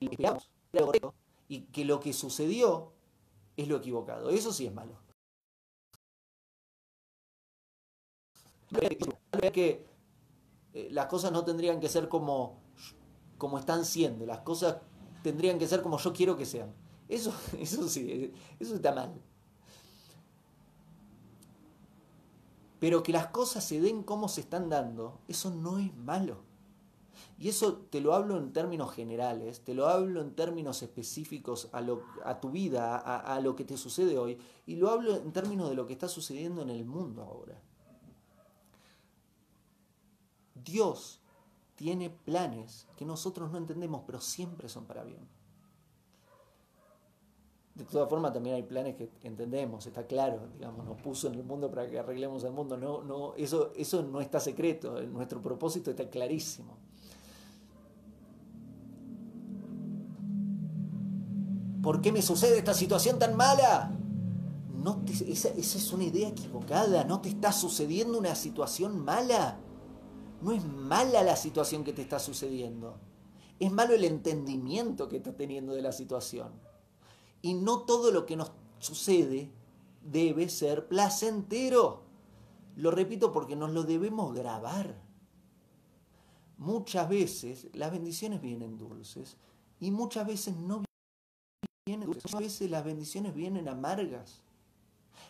y 0.00 1.60
que 1.62 1.84
lo 1.84 2.00
que 2.00 2.12
sucedió 2.12 2.92
es 3.56 3.68
lo 3.68 3.76
equivocado. 3.76 4.30
Eso 4.30 4.52
sí 4.52 4.66
es 4.66 4.72
malo. 4.72 4.98
que 9.52 9.84
eh, 10.74 10.88
las 10.92 11.06
cosas 11.06 11.32
no 11.32 11.44
tendrían 11.44 11.80
que 11.80 11.88
ser 11.88 12.08
como, 12.08 12.60
como 13.36 13.58
están 13.58 13.84
siendo, 13.84 14.26
las 14.26 14.40
cosas 14.40 14.76
tendrían 15.22 15.58
que 15.58 15.66
ser 15.66 15.82
como 15.82 15.98
yo 15.98 16.12
quiero 16.12 16.36
que 16.36 16.46
sean. 16.46 16.72
Eso, 17.08 17.34
eso 17.58 17.88
sí, 17.88 18.32
eso 18.58 18.74
está 18.76 18.94
mal. 18.94 19.20
Pero 22.78 23.02
que 23.02 23.12
las 23.12 23.26
cosas 23.26 23.64
se 23.64 23.80
den 23.80 24.02
como 24.02 24.28
se 24.28 24.40
están 24.40 24.70
dando, 24.70 25.20
eso 25.28 25.50
no 25.50 25.78
es 25.78 25.94
malo. 25.96 26.49
Y 27.40 27.48
eso 27.48 27.86
te 27.88 28.02
lo 28.02 28.12
hablo 28.12 28.36
en 28.36 28.52
términos 28.52 28.92
generales, 28.92 29.64
te 29.64 29.72
lo 29.72 29.88
hablo 29.88 30.20
en 30.20 30.34
términos 30.34 30.82
específicos 30.82 31.70
a, 31.72 32.38
tu 32.38 32.50
vida, 32.50 32.98
a, 32.98 33.34
a 33.34 33.40
lo 33.40 33.56
que 33.56 33.64
te 33.64 33.78
sucede 33.78 34.18
hoy, 34.18 34.38
y 34.66 34.76
lo 34.76 34.90
hablo 34.90 35.16
en 35.16 35.32
términos 35.32 35.70
de 35.70 35.74
lo 35.74 35.86
que 35.86 35.94
está 35.94 36.06
sucediendo 36.06 36.60
en 36.60 36.68
el 36.68 36.84
mundo 36.84 37.22
ahora. 37.22 37.58
Dios 40.54 41.22
tiene 41.76 42.10
planes 42.10 42.86
que 42.94 43.06
nosotros 43.06 43.50
no 43.50 43.56
entendemos, 43.56 44.02
pero 44.04 44.20
siempre 44.20 44.68
son 44.68 44.84
para 44.84 45.02
bien. 45.02 45.26
De 47.74 47.84
todas 47.84 48.10
formas, 48.10 48.34
también 48.34 48.56
hay 48.56 48.64
planes 48.64 48.96
que 48.96 49.10
entendemos, 49.22 49.86
está 49.86 50.06
claro, 50.06 50.46
digamos, 50.52 50.84
nos 50.84 51.00
puso 51.00 51.28
en 51.28 51.36
el 51.36 51.44
mundo 51.44 51.70
para 51.70 51.88
que 51.88 51.98
arreglemos 51.98 52.44
el 52.44 52.52
mundo. 52.52 52.76
No, 52.76 53.02
no, 53.02 53.34
eso, 53.36 53.72
eso 53.76 54.02
no 54.02 54.20
está 54.20 54.40
secreto, 54.40 55.00
nuestro 55.04 55.40
propósito 55.40 55.90
está 55.90 56.10
clarísimo. 56.10 56.89
¿Por 61.82 62.00
qué 62.02 62.12
me 62.12 62.22
sucede 62.22 62.58
esta 62.58 62.74
situación 62.74 63.18
tan 63.18 63.36
mala? 63.36 63.96
No 64.82 65.02
esa, 65.06 65.48
esa 65.48 65.78
es 65.78 65.92
una 65.92 66.04
idea 66.04 66.28
equivocada, 66.28 67.04
no 67.04 67.20
te 67.20 67.28
está 67.28 67.52
sucediendo 67.52 68.18
una 68.18 68.34
situación 68.34 69.04
mala. 69.04 69.58
No 70.42 70.52
es 70.52 70.64
mala 70.64 71.22
la 71.22 71.36
situación 71.36 71.84
que 71.84 71.92
te 71.92 72.02
está 72.02 72.18
sucediendo. 72.18 72.98
Es 73.58 73.70
malo 73.70 73.94
el 73.94 74.04
entendimiento 74.04 75.08
que 75.08 75.18
estás 75.18 75.36
teniendo 75.36 75.74
de 75.74 75.82
la 75.82 75.92
situación. 75.92 76.52
Y 77.42 77.54
no 77.54 77.80
todo 77.80 78.10
lo 78.10 78.26
que 78.26 78.36
nos 78.36 78.52
sucede 78.78 79.50
debe 80.02 80.48
ser 80.48 80.88
placentero. 80.88 82.02
Lo 82.76 82.90
repito 82.90 83.32
porque 83.32 83.56
nos 83.56 83.70
lo 83.70 83.82
debemos 83.82 84.34
grabar. 84.34 85.02
Muchas 86.56 87.08
veces 87.08 87.68
las 87.72 87.90
bendiciones 87.90 88.40
vienen 88.40 88.76
dulces 88.76 89.36
y 89.78 89.90
muchas 89.90 90.26
veces 90.26 90.56
no 90.56 90.82
vienen 91.86 92.06
dulces. 92.06 92.24
Muchas 92.24 92.40
veces 92.40 92.70
las 92.70 92.84
bendiciones 92.84 93.34
vienen 93.34 93.68
amargas. 93.68 94.40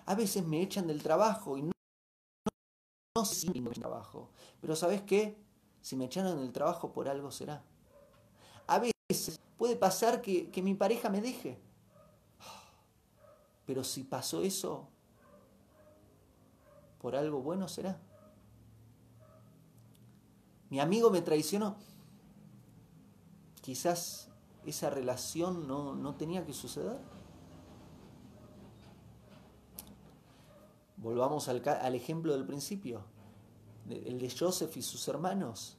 A 0.07 0.15
veces 0.15 0.45
me 0.45 0.63
echan 0.63 0.87
del 0.87 1.03
trabajo 1.03 1.57
y 1.57 1.63
no, 1.63 1.73
no 3.17 3.25
sé 3.25 3.35
si 3.35 3.61
me 3.61 3.71
trabajo. 3.71 4.31
Pero 4.61 4.77
¿sabes 4.77 5.03
qué? 5.03 5.37
Si 5.81 5.97
me 5.97 6.07
echaron 6.07 6.39
del 6.41 6.53
trabajo 6.53 6.93
por 6.93 7.09
algo 7.09 7.31
será. 7.31 7.63
A 8.67 8.79
veces 8.79 9.41
puede 9.57 9.77
pasar 9.77 10.23
que, 10.23 10.51
que 10.51 10.63
mi 10.63 10.75
pareja 10.75 11.09
me 11.09 11.21
deje 11.21 11.59
pero 13.71 13.85
si 13.85 14.03
pasó 14.03 14.43
eso, 14.43 14.89
por 17.01 17.15
algo 17.15 17.41
bueno 17.41 17.69
será. 17.69 18.01
Mi 20.71 20.81
amigo 20.81 21.09
me 21.09 21.23
traicionó. 21.23 21.77
Quizás 23.61 24.29
esa 24.67 24.91
relación 24.91 25.67
no, 25.67 25.95
no 25.95 26.15
tenía 26.15 26.45
que 26.45 26.53
suceder. 26.53 26.99
Volvamos 30.97 31.49
al, 31.49 31.63
al, 31.67 31.95
ejemplo 31.95 32.35
del 32.35 32.45
principio, 32.45 33.05
el 33.89 34.19
de 34.19 34.31
Joseph 34.31 34.77
y 34.77 34.83
sus 34.83 35.09
hermanos. 35.09 35.79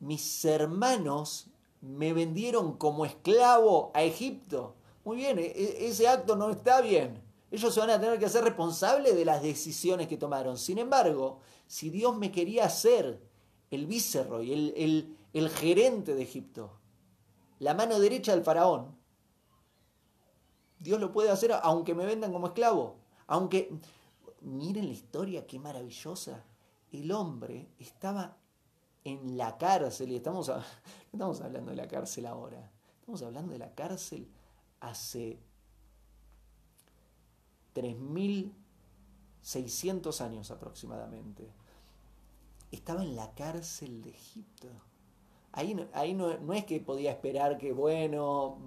Mis 0.00 0.44
hermanos 0.44 1.48
me 1.82 2.14
vendieron 2.14 2.76
como 2.78 3.04
esclavo 3.04 3.90
a 3.94 4.02
Egipto. 4.02 4.76
Muy 5.04 5.18
bien, 5.18 5.38
e, 5.38 5.46
e, 5.46 5.86
ese 5.88 6.08
acto 6.08 6.36
no 6.36 6.50
está 6.50 6.80
bien. 6.80 7.22
Ellos 7.50 7.72
se 7.72 7.80
van 7.80 7.90
a 7.90 8.00
tener 8.00 8.18
que 8.18 8.24
hacer 8.24 8.42
responsables 8.42 9.14
de 9.14 9.24
las 9.24 9.42
decisiones 9.42 10.08
que 10.08 10.16
tomaron. 10.16 10.56
Sin 10.56 10.78
embargo, 10.78 11.40
si 11.66 11.90
Dios 11.90 12.16
me 12.16 12.32
quería 12.32 12.64
hacer 12.64 13.20
el 13.70 13.86
viceroy, 13.86 14.52
el, 14.52 14.74
el, 14.76 15.16
el 15.34 15.50
gerente 15.50 16.14
de 16.14 16.22
Egipto, 16.22 16.72
la 17.58 17.74
mano 17.74 17.98
derecha 17.98 18.34
del 18.34 18.44
faraón, 18.44 18.96
Dios 20.78 21.00
lo 21.00 21.12
puede 21.12 21.30
hacer 21.30 21.52
aunque 21.62 21.94
me 21.94 22.04
vendan 22.04 22.32
como 22.32 22.48
esclavo. 22.48 22.96
Aunque, 23.26 23.80
miren 24.42 24.86
la 24.86 24.92
historia, 24.92 25.46
qué 25.46 25.58
maravillosa. 25.58 26.44
El 26.92 27.10
hombre 27.10 27.70
estaba 27.78 28.36
en 29.02 29.36
la 29.36 29.58
cárcel, 29.58 30.12
y 30.12 30.16
estamos, 30.16 30.52
estamos 31.12 31.40
hablando 31.40 31.70
de 31.70 31.76
la 31.76 31.88
cárcel 31.88 32.26
ahora, 32.26 32.70
estamos 33.00 33.22
hablando 33.22 33.52
de 33.52 33.58
la 33.58 33.74
cárcel 33.74 34.28
hace 34.80 35.40
3.600 37.74 40.20
años 40.20 40.50
aproximadamente. 40.50 41.50
Estaba 42.70 43.02
en 43.02 43.16
la 43.16 43.34
cárcel 43.34 44.02
de 44.02 44.10
Egipto. 44.10 44.68
Ahí, 45.56 45.76
ahí 45.92 46.14
no, 46.14 46.36
no, 46.38 46.52
es 46.52 46.64
que 46.64 46.80
podía 46.80 47.12
esperar 47.12 47.58
que, 47.58 47.72
bueno, 47.72 48.58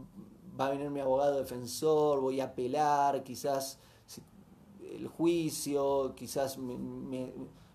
va 0.60 0.68
a 0.68 0.70
venir 0.72 0.90
mi 0.90 1.02
abogado 1.02 1.38
defensor, 1.38 2.22
voy 2.22 2.40
a 2.40 2.46
apelar, 2.46 3.24
quizás 3.24 3.78
el 4.82 5.08
juicio, 5.08 6.16
quizás 6.16 6.58
me... 6.58 7.34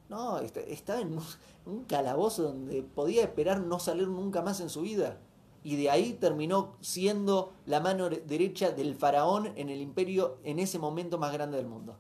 no, 0.09 0.39
estaba 0.39 1.01
en 1.01 1.19
un 1.67 1.85
calabozo 1.85 2.45
donde 2.45 2.83
podía 2.83 3.23
esperar 3.23 3.61
no 3.61 3.79
salir 3.79 4.09
nunca 4.09 4.41
más 4.41 4.61
en 4.61 4.71
su 4.71 4.81
vida 4.81 5.19
y 5.65 5.77
de 5.77 5.91
ahí 5.91 6.15
terminó 6.15 6.77
siendo 6.81 7.53
la 7.67 7.81
mano 7.81 8.09
derecha 8.09 8.73
del 8.73 8.97
faraón 8.97 9.53
en 9.57 9.69
el 9.69 9.81
imperio 9.81 10.39
en 10.43 10.59
ese 10.59 10.79
momento 10.79 11.19
más 11.19 11.33
grande 11.33 11.57
del 11.57 11.67
mundo. 11.67 11.97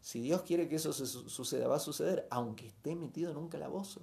Si 0.00 0.20
Dios 0.20 0.42
quiere 0.42 0.68
que 0.68 0.76
eso 0.76 0.92
suceda, 0.92 1.68
va 1.68 1.76
a 1.76 1.80
suceder, 1.80 2.26
aunque 2.30 2.66
esté 2.66 2.96
metido 2.96 3.30
en 3.30 3.36
un 3.36 3.48
calabozo. 3.48 4.00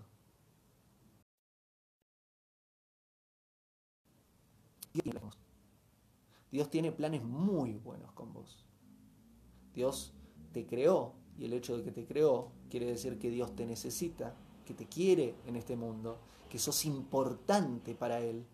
Dios 6.52 6.70
tiene 6.70 6.92
planes 6.92 7.24
muy 7.24 7.74
buenos 7.74 8.12
con 8.14 8.34
vos. 8.34 8.66
Dios 9.74 10.14
te 10.52 10.66
creó 10.66 11.14
y 11.38 11.46
el 11.46 11.54
hecho 11.54 11.78
de 11.78 11.84
que 11.84 11.92
te 11.92 12.06
creó 12.06 12.52
quiere 12.70 12.88
decir 12.88 13.20
que 13.20 13.30
Dios 13.30 13.56
te 13.56 13.66
necesita, 13.66 14.36
que 14.66 14.74
te 14.74 14.88
quiere 14.88 15.36
en 15.46 15.56
este 15.56 15.76
mundo 15.76 16.20
que 16.50 16.58
sos 16.58 16.86
importante 16.86 17.94
para 17.94 18.20
él 18.20 18.46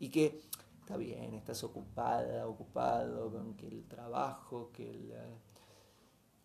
y 0.00 0.08
que 0.08 0.40
está 0.80 0.96
bien, 0.96 1.34
estás 1.34 1.62
ocupada, 1.64 2.46
ocupado 2.46 3.30
con 3.30 3.54
que 3.54 3.68
el 3.68 3.84
trabajo, 3.84 4.70
que, 4.72 4.90
eh, 4.90 5.38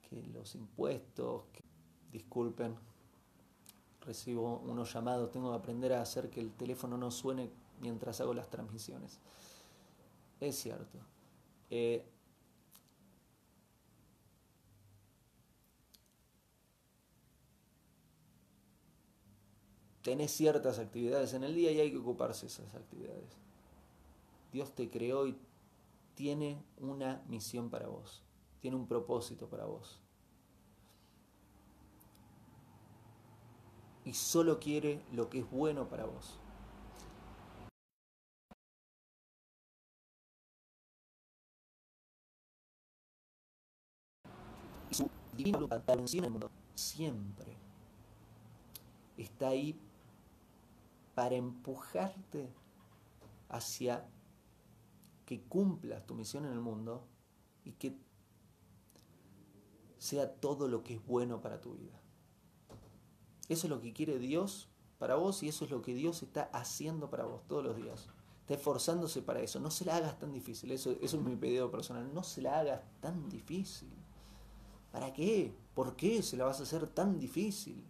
que 0.10 0.22
los 0.28 0.54
impuestos, 0.56 1.44
disculpen, 2.12 2.76
recibo 4.02 4.60
unos 4.60 4.94
llamados, 4.94 5.32
tengo 5.32 5.50
que 5.50 5.58
aprender 5.58 5.94
a 5.94 6.02
hacer 6.02 6.30
que 6.30 6.40
el 6.40 6.52
teléfono 6.52 6.98
no 6.98 7.10
suene 7.10 7.50
mientras 7.84 8.22
hago 8.22 8.34
las 8.34 8.50
transmisiones. 8.50 9.20
Es 10.40 10.56
cierto. 10.56 10.98
Eh, 11.70 12.06
tenés 20.02 20.32
ciertas 20.32 20.80
actividades 20.80 21.34
en 21.34 21.44
el 21.44 21.54
día 21.54 21.72
y 21.72 21.82
hay 21.82 21.92
que 21.92 21.98
ocuparse 21.98 22.46
de 22.46 22.54
esas 22.54 22.74
actividades. 22.74 23.38
Dios 24.54 24.74
te 24.74 24.90
creó 24.90 25.28
y 25.28 25.38
tiene 26.16 26.64
una 26.80 27.22
misión 27.28 27.70
para 27.70 27.88
vos, 27.88 28.24
tiene 28.62 28.78
un 28.78 28.88
propósito 28.88 29.50
para 29.50 29.66
vos. 29.66 30.00
Y 34.06 34.14
solo 34.14 34.60
quiere 34.60 35.02
lo 35.12 35.30
que 35.30 35.40
es 35.40 35.50
bueno 35.50 35.90
para 35.90 36.06
vos. 36.06 36.40
Divina 45.36 45.58
voluntad 45.58 46.00
en 46.00 46.24
el 46.24 46.32
mundo 46.32 46.52
siempre 46.76 47.58
está 49.18 49.50
ahí 49.50 49.80
para 51.16 51.36
empujarte 51.36 52.50
hacia 53.50 54.06
que 55.26 55.42
cumplas 55.44 56.06
tu 56.06 56.16
misión 56.16 56.46
en 56.46 56.52
el 56.52 56.60
mundo 56.60 57.06
y 57.64 57.74
que 57.74 57.96
sea 59.98 60.34
todo 60.36 60.68
lo 60.68 60.84
que 60.84 60.96
es 60.96 61.06
bueno 61.06 61.42
para 61.42 61.62
tu 61.62 61.76
vida. 61.76 62.00
Eso 63.48 63.68
es 63.68 63.70
lo 63.70 63.80
que 63.80 63.94
quiere 63.94 64.20
Dios 64.20 64.70
para 64.98 65.16
vos 65.16 65.44
y 65.44 65.50
eso 65.50 65.66
es 65.66 65.72
lo 65.72 65.82
que 65.82 65.94
Dios 65.94 66.24
está 66.24 66.44
haciendo 66.54 67.10
para 67.10 67.26
vos 67.26 67.46
todos 67.48 67.64
los 67.64 67.76
días. 67.76 68.10
Está 68.42 68.56
esforzándose 68.56 69.22
para 69.22 69.40
eso. 69.40 69.60
No 69.60 69.72
se 69.72 69.86
la 69.86 69.96
hagas 69.96 70.20
tan 70.20 70.34
difícil. 70.34 70.72
Eso, 70.72 70.92
eso 71.02 71.18
es 71.18 71.24
mi 71.24 71.36
pedido 71.38 71.72
personal. 71.72 72.14
No 72.14 72.24
se 72.24 72.42
la 72.42 72.60
hagas 72.60 72.82
tan 73.00 73.30
difícil. 73.30 73.90
¿Para 74.94 75.12
qué? 75.12 75.52
¿Por 75.74 75.96
qué 75.96 76.22
se 76.22 76.38
la 76.38 76.46
vas 76.46 76.60
a 76.60 76.64
hacer 76.64 76.86
tan 76.86 77.20
difícil? 77.20 77.84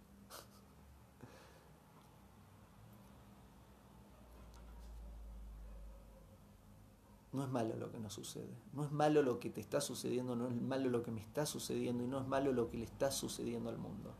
No 7.30 7.44
es 7.44 7.50
malo 7.50 7.76
lo 7.76 7.90
que 7.90 7.98
nos 7.98 8.14
sucede, 8.14 8.56
no 8.72 8.84
es 8.84 8.92
malo 8.92 9.20
lo 9.20 9.38
que 9.38 9.50
te 9.50 9.60
está 9.60 9.80
sucediendo, 9.80 10.34
no 10.34 10.48
es 10.48 10.54
malo 10.54 10.88
lo 10.88 11.02
que 11.02 11.10
me 11.10 11.20
está 11.20 11.44
sucediendo 11.44 12.04
y 12.04 12.06
no 12.06 12.20
es 12.20 12.26
malo 12.26 12.52
lo 12.52 12.70
que 12.70 12.78
le 12.78 12.84
está 12.84 13.10
sucediendo 13.10 13.68
al 13.68 13.76
mundo. 13.76 14.14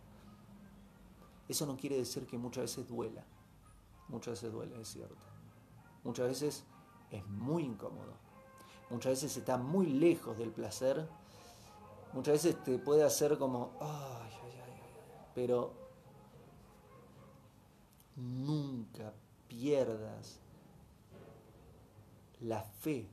Eso 1.48 1.64
no 1.64 1.76
quiere 1.76 1.96
decir 1.96 2.26
que 2.26 2.36
muchas 2.36 2.64
veces 2.64 2.88
duela, 2.88 3.24
muchas 4.08 4.32
veces 4.32 4.52
duele, 4.52 4.78
es 4.78 4.88
cierto. 4.88 5.16
Muchas 6.02 6.26
veces 6.26 6.64
es 7.10 7.24
muy 7.28 7.62
incómodo, 7.62 8.14
muchas 8.90 9.12
veces 9.12 9.36
está 9.36 9.56
muy 9.56 9.86
lejos 9.86 10.36
del 10.36 10.50
placer, 10.50 11.08
muchas 12.14 12.44
veces 12.44 12.62
te 12.64 12.78
puede 12.78 13.02
hacer 13.04 13.36
como, 13.38 13.72
ay, 13.80 14.30
ay, 14.44 14.60
ay, 14.64 14.80
pero 15.34 15.72
nunca 18.16 19.12
pierdas 19.48 20.40
la 22.40 22.62
fe. 22.62 23.08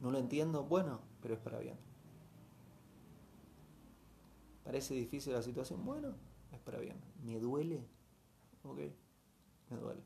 No 0.00 0.10
lo 0.10 0.18
entiendo, 0.18 0.64
bueno, 0.64 1.00
pero 1.20 1.34
es 1.34 1.40
para 1.40 1.58
bien. 1.58 1.89
Parece 4.64 4.94
difícil 4.94 5.32
la 5.32 5.42
situación, 5.42 5.84
bueno, 5.84 6.14
es 6.52 6.60
para 6.60 6.78
bien. 6.78 6.96
¿Me 7.22 7.38
duele? 7.38 7.84
Ok, 8.64 8.78
me 9.70 9.76
duele. 9.76 10.02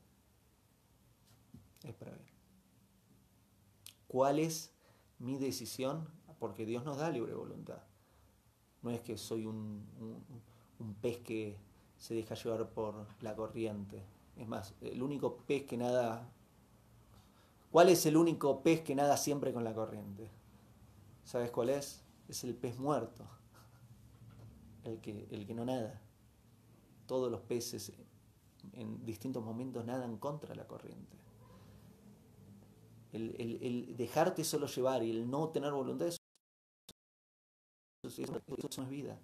Es 1.83 1.95
para 1.95 2.13
bien. 2.13 2.27
¿Cuál 4.07 4.39
es 4.39 4.73
mi 5.19 5.39
decisión? 5.39 6.09
Porque 6.39 6.67
Dios 6.67 6.85
nos 6.85 6.99
da 6.99 7.11
libre 7.11 7.35
voluntad. 7.35 7.83
No 8.83 8.91
es 8.91 9.01
que 9.01 9.17
soy 9.17 9.47
un, 9.47 9.87
un 10.79 10.95
pez 10.95 11.19
que 11.19 11.57
se 11.97 12.15
deja 12.15 12.35
llevar 12.35 12.69
por 12.71 13.07
la 13.23 13.35
corriente. 13.35 14.03
Es 14.37 14.47
más, 14.47 14.75
el 14.81 15.03
único 15.03 15.37
pez 15.39 15.65
que 15.65 15.77
nada 15.77 16.29
¿Cuál 17.75 17.89
es 17.89 18.07
el 18.07 18.17
único 18.17 18.63
pez 18.63 18.83
que 18.83 18.95
nada 18.95 19.17
siempre 19.17 19.53
con 19.53 19.65
la 19.65 19.75
corriente? 19.75 20.31
¿Sabes 21.25 21.51
cuál 21.51 21.71
es? 21.71 22.05
Es 22.29 22.45
el 22.45 22.55
pez 22.55 22.79
muerto, 22.79 23.27
el 24.85 25.01
que, 25.01 25.27
el 25.31 25.47
que 25.47 25.55
no 25.55 25.65
nada. 25.65 26.01
Todos 27.07 27.31
los 27.31 27.41
peces 27.43 27.93
en 28.73 29.05
distintos 29.05 29.45
momentos 29.45 29.85
nadan 29.85 30.17
contra 30.19 30.55
la 30.55 30.67
corriente. 30.67 31.19
El, 33.13 33.95
dejarte 33.97 34.43
solo 34.43 34.67
llevar 34.67 35.03
y 35.05 35.11
el 35.11 35.31
no 35.31 35.51
tener 35.51 35.73
voluntad, 35.73 36.09
eso, 36.09 36.19
eso 38.03 38.33
no 38.33 38.83
es 38.83 38.89
vida 38.89 39.21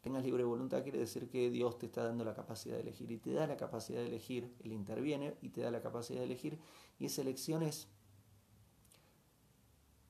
tengas 0.00 0.24
libre 0.24 0.44
voluntad 0.44 0.82
quiere 0.82 0.98
decir 0.98 1.28
que 1.28 1.50
Dios 1.50 1.78
te 1.78 1.86
está 1.86 2.04
dando 2.04 2.24
la 2.24 2.34
capacidad 2.34 2.76
de 2.76 2.82
elegir 2.82 3.10
y 3.10 3.18
te 3.18 3.32
da 3.32 3.46
la 3.46 3.56
capacidad 3.56 4.00
de 4.00 4.06
elegir, 4.06 4.54
Él 4.62 4.72
interviene 4.72 5.36
y 5.40 5.48
te 5.50 5.62
da 5.62 5.70
la 5.70 5.80
capacidad 5.80 6.20
de 6.20 6.26
elegir 6.26 6.58
y 6.98 7.06
esa 7.06 7.22
elección 7.22 7.62
es 7.62 7.88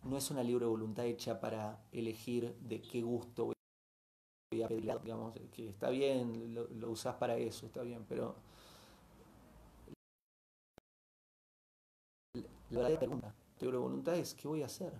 no 0.06 0.16
es 0.16 0.30
una 0.30 0.42
libre 0.42 0.66
voluntad 0.66 1.04
hecha 1.04 1.40
para 1.40 1.82
elegir 1.92 2.54
de 2.60 2.80
qué 2.80 3.02
gusto 3.02 3.52
voy 4.50 4.62
a 4.62 4.68
pedir, 4.68 5.00
digamos, 5.02 5.34
que 5.52 5.68
está 5.68 5.90
bien, 5.90 6.54
lo, 6.54 6.68
lo 6.68 6.90
usás 6.90 7.16
para 7.16 7.36
eso, 7.36 7.66
está 7.66 7.82
bien, 7.82 8.04
pero 8.08 8.36
la 12.70 12.78
verdadera 12.78 12.98
pregunta, 12.98 13.34
libre 13.60 13.78
voluntad 13.78 14.16
es 14.16 14.34
¿qué 14.34 14.48
voy 14.48 14.62
a 14.62 14.66
hacer? 14.66 14.92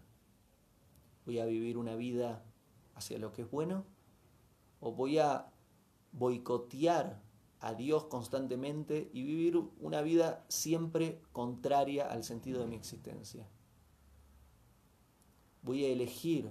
¿Voy 1.25 1.39
a 1.39 1.47
vivir 1.47 1.79
una 1.79 1.97
vida 1.97 2.45
hacia 2.95 3.19
lo 3.19 3.33
que 3.33 3.43
es 3.43 3.51
bueno 3.51 3.85
o 4.81 4.93
voy 4.93 5.19
a 5.19 5.51
boicotear 6.13 7.21
a 7.61 7.75
Dios 7.75 8.05
constantemente 8.05 9.11
y 9.13 9.23
vivir 9.25 9.57
una 9.81 10.03
vida 10.03 10.45
siempre 10.49 11.21
contraria 11.33 12.11
al 12.11 12.23
sentido 12.23 12.61
de 12.61 12.67
mi 12.67 12.77
existencia. 12.77 13.49
Voy 15.67 15.85
a 15.85 15.89
elegir 15.89 16.49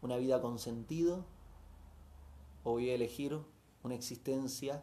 una 0.00 0.16
vida 0.16 0.40
con 0.40 0.58
sentido 0.58 1.26
o 2.64 2.70
voy 2.70 2.88
a 2.88 2.94
elegir 2.94 3.38
una 3.82 3.94
existencia 3.94 4.82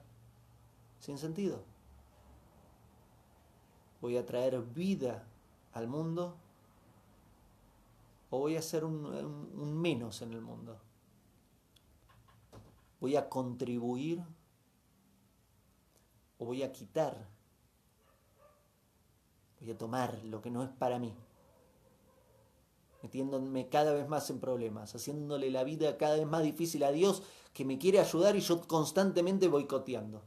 sin 0.99 1.17
sentido. 1.17 1.63
Voy 3.99 4.15
a 4.17 4.27
traer 4.27 4.61
vida 4.61 5.25
al 5.73 5.87
mundo 5.87 6.37
o 8.29 8.37
voy 8.37 8.57
a 8.57 8.61
ser 8.61 8.85
un, 8.85 9.81
menos 9.81 10.21
en 10.21 10.33
el 10.33 10.41
mundo. 10.41 10.77
Voy 13.01 13.15
a 13.15 13.27
contribuir 13.27 14.23
o 16.37 16.45
voy 16.45 16.61
a 16.61 16.71
quitar, 16.71 17.27
voy 19.59 19.71
a 19.71 19.77
tomar 19.79 20.23
lo 20.25 20.43
que 20.43 20.51
no 20.51 20.61
es 20.61 20.69
para 20.69 20.99
mí, 20.99 21.11
metiéndome 23.03 23.69
cada 23.69 23.93
vez 23.93 24.07
más 24.07 24.29
en 24.31 24.39
problemas, 24.39 24.95
haciéndole 24.95 25.51
la 25.51 25.63
vida 25.63 25.97
cada 25.97 26.15
vez 26.15 26.25
más 26.25 26.41
difícil 26.41 26.83
a 26.83 26.91
Dios 26.91 27.21
que 27.53 27.65
me 27.65 27.77
quiere 27.77 27.99
ayudar 27.99 28.35
y 28.35 28.39
yo 28.39 28.61
constantemente 28.61 29.47
boicoteando. 29.47 30.23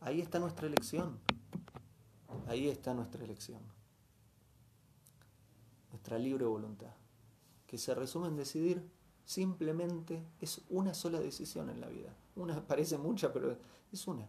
Ahí 0.00 0.20
está 0.20 0.38
nuestra 0.38 0.68
elección. 0.68 1.18
Ahí 2.46 2.68
está 2.68 2.94
nuestra 2.94 3.24
elección. 3.24 3.60
Nuestra 5.90 6.18
libre 6.18 6.44
voluntad. 6.44 6.94
Que 7.66 7.78
se 7.78 7.94
resume 7.94 8.28
en 8.28 8.36
decidir 8.36 8.88
Simplemente 9.24 10.22
es 10.40 10.60
una 10.68 10.94
sola 10.94 11.20
decisión 11.20 11.70
en 11.70 11.80
la 11.80 11.88
vida. 11.88 12.14
Una 12.36 12.60
parece 12.66 12.98
mucha, 12.98 13.32
pero 13.32 13.56
es 13.92 14.06
una. 14.06 14.28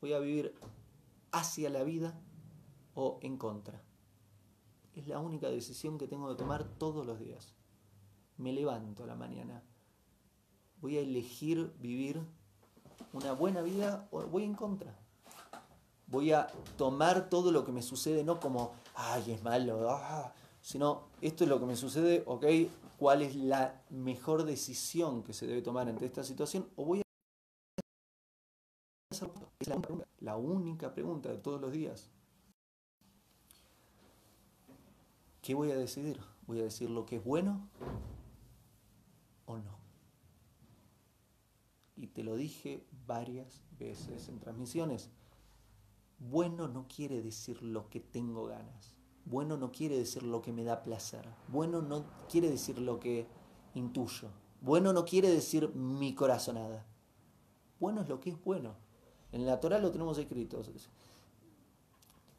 Voy 0.00 0.12
a 0.12 0.18
vivir 0.18 0.54
hacia 1.32 1.70
la 1.70 1.82
vida 1.82 2.18
o 2.94 3.18
en 3.22 3.36
contra. 3.36 3.82
Es 4.96 5.06
la 5.06 5.20
única 5.20 5.48
decisión 5.48 5.98
que 5.98 6.08
tengo 6.08 6.26
que 6.30 6.36
tomar 6.36 6.64
todos 6.64 7.06
los 7.06 7.20
días. 7.20 7.54
Me 8.38 8.50
levanto 8.50 9.04
a 9.04 9.06
la 9.06 9.14
mañana. 9.14 9.62
Voy 10.80 10.96
a 10.96 11.00
elegir 11.00 11.70
vivir 11.78 12.22
una 13.12 13.32
buena 13.32 13.60
vida 13.60 14.08
o 14.10 14.22
voy 14.22 14.44
en 14.44 14.54
contra. 14.54 14.98
Voy 16.06 16.32
a 16.32 16.46
tomar 16.78 17.28
todo 17.28 17.52
lo 17.52 17.62
que 17.66 17.72
me 17.72 17.82
sucede 17.82 18.24
no 18.24 18.40
como, 18.40 18.72
ay, 18.94 19.32
es 19.32 19.42
malo, 19.42 19.90
ah", 19.90 20.32
sino 20.62 21.08
esto 21.20 21.44
es 21.44 21.50
lo 21.50 21.60
que 21.60 21.66
me 21.66 21.76
sucede, 21.76 22.22
ok, 22.26 22.46
cuál 22.98 23.20
es 23.20 23.36
la 23.36 23.82
mejor 23.90 24.44
decisión 24.44 25.22
que 25.22 25.34
se 25.34 25.46
debe 25.46 25.60
tomar 25.60 25.88
ante 25.88 26.06
esta 26.06 26.24
situación 26.24 26.70
o 26.76 26.86
voy 26.86 27.00
a 27.00 27.02
hacer 29.10 29.30
la 30.20 30.36
única 30.36 30.94
pregunta 30.94 31.28
de 31.28 31.36
todos 31.36 31.60
los 31.60 31.72
días. 31.72 32.10
¿Qué 35.46 35.54
voy 35.54 35.70
a 35.70 35.76
decidir? 35.76 36.18
¿Voy 36.48 36.58
a 36.58 36.64
decir 36.64 36.90
lo 36.90 37.06
que 37.06 37.18
es 37.18 37.24
bueno 37.24 37.68
o 39.44 39.58
no? 39.58 39.78
Y 41.94 42.08
te 42.08 42.24
lo 42.24 42.34
dije 42.34 42.84
varias 43.06 43.62
veces 43.78 44.28
en 44.28 44.40
transmisiones. 44.40 45.08
Bueno 46.18 46.66
no 46.66 46.88
quiere 46.88 47.22
decir 47.22 47.62
lo 47.62 47.88
que 47.90 48.00
tengo 48.00 48.46
ganas. 48.46 48.96
Bueno 49.24 49.56
no 49.56 49.70
quiere 49.70 49.96
decir 49.96 50.24
lo 50.24 50.42
que 50.42 50.52
me 50.52 50.64
da 50.64 50.82
placer. 50.82 51.28
Bueno 51.46 51.80
no 51.80 52.06
quiere 52.28 52.50
decir 52.50 52.80
lo 52.80 52.98
que 52.98 53.28
intuyo. 53.74 54.30
Bueno 54.60 54.92
no 54.92 55.04
quiere 55.04 55.30
decir 55.30 55.72
mi 55.76 56.16
corazonada. 56.16 56.84
Bueno 57.78 58.00
es 58.00 58.08
lo 58.08 58.18
que 58.18 58.30
es 58.30 58.42
bueno. 58.42 58.74
En 59.30 59.46
la 59.46 59.60
Torah 59.60 59.78
lo 59.78 59.92
tenemos 59.92 60.18
escrito. 60.18 60.60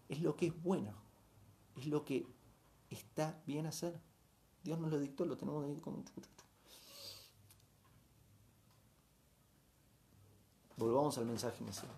Es 0.10 0.22
lo 0.22 0.36
que 0.36 0.48
es 0.48 0.62
bueno. 0.62 0.92
Es 1.78 1.88
lo 1.88 2.04
que 2.04 2.28
está 2.90 3.42
bien 3.46 3.66
hacer. 3.66 4.00
Dios 4.64 4.80
nos 4.80 4.92
lo 4.92 5.00
dictó, 5.00 5.26
lo 5.26 5.38
tenemos 5.38 5.66
ahí 5.66 5.80
como... 5.80 6.04
Volvamos 10.78 11.18
al 11.18 11.26
mensaje 11.26 11.64
inicial. 11.64 11.90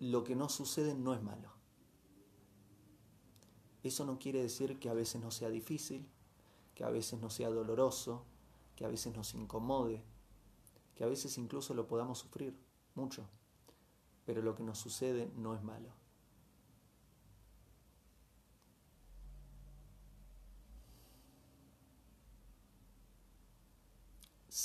lo 0.00 0.24
que 0.24 0.34
no 0.34 0.48
sucede 0.48 0.94
no 0.94 1.14
es 1.14 1.22
malo. 1.22 1.50
Eso 3.82 4.04
no 4.04 4.18
quiere 4.18 4.42
decir 4.42 4.78
que 4.78 4.88
a 4.88 4.94
veces 4.94 5.20
no 5.20 5.30
sea 5.30 5.50
difícil, 5.50 6.08
que 6.74 6.84
a 6.84 6.90
veces 6.90 7.20
no 7.20 7.30
sea 7.30 7.50
doloroso, 7.50 8.24
que 8.76 8.84
a 8.84 8.88
veces 8.88 9.14
nos 9.14 9.34
incomode, 9.34 10.02
que 10.94 11.04
a 11.04 11.06
veces 11.06 11.36
incluso 11.38 11.74
lo 11.74 11.86
podamos 11.86 12.18
sufrir 12.18 12.58
mucho. 12.94 13.28
Pero 14.24 14.42
lo 14.42 14.54
que 14.54 14.62
nos 14.62 14.78
sucede 14.78 15.30
no 15.36 15.54
es 15.54 15.62
malo. 15.62 15.99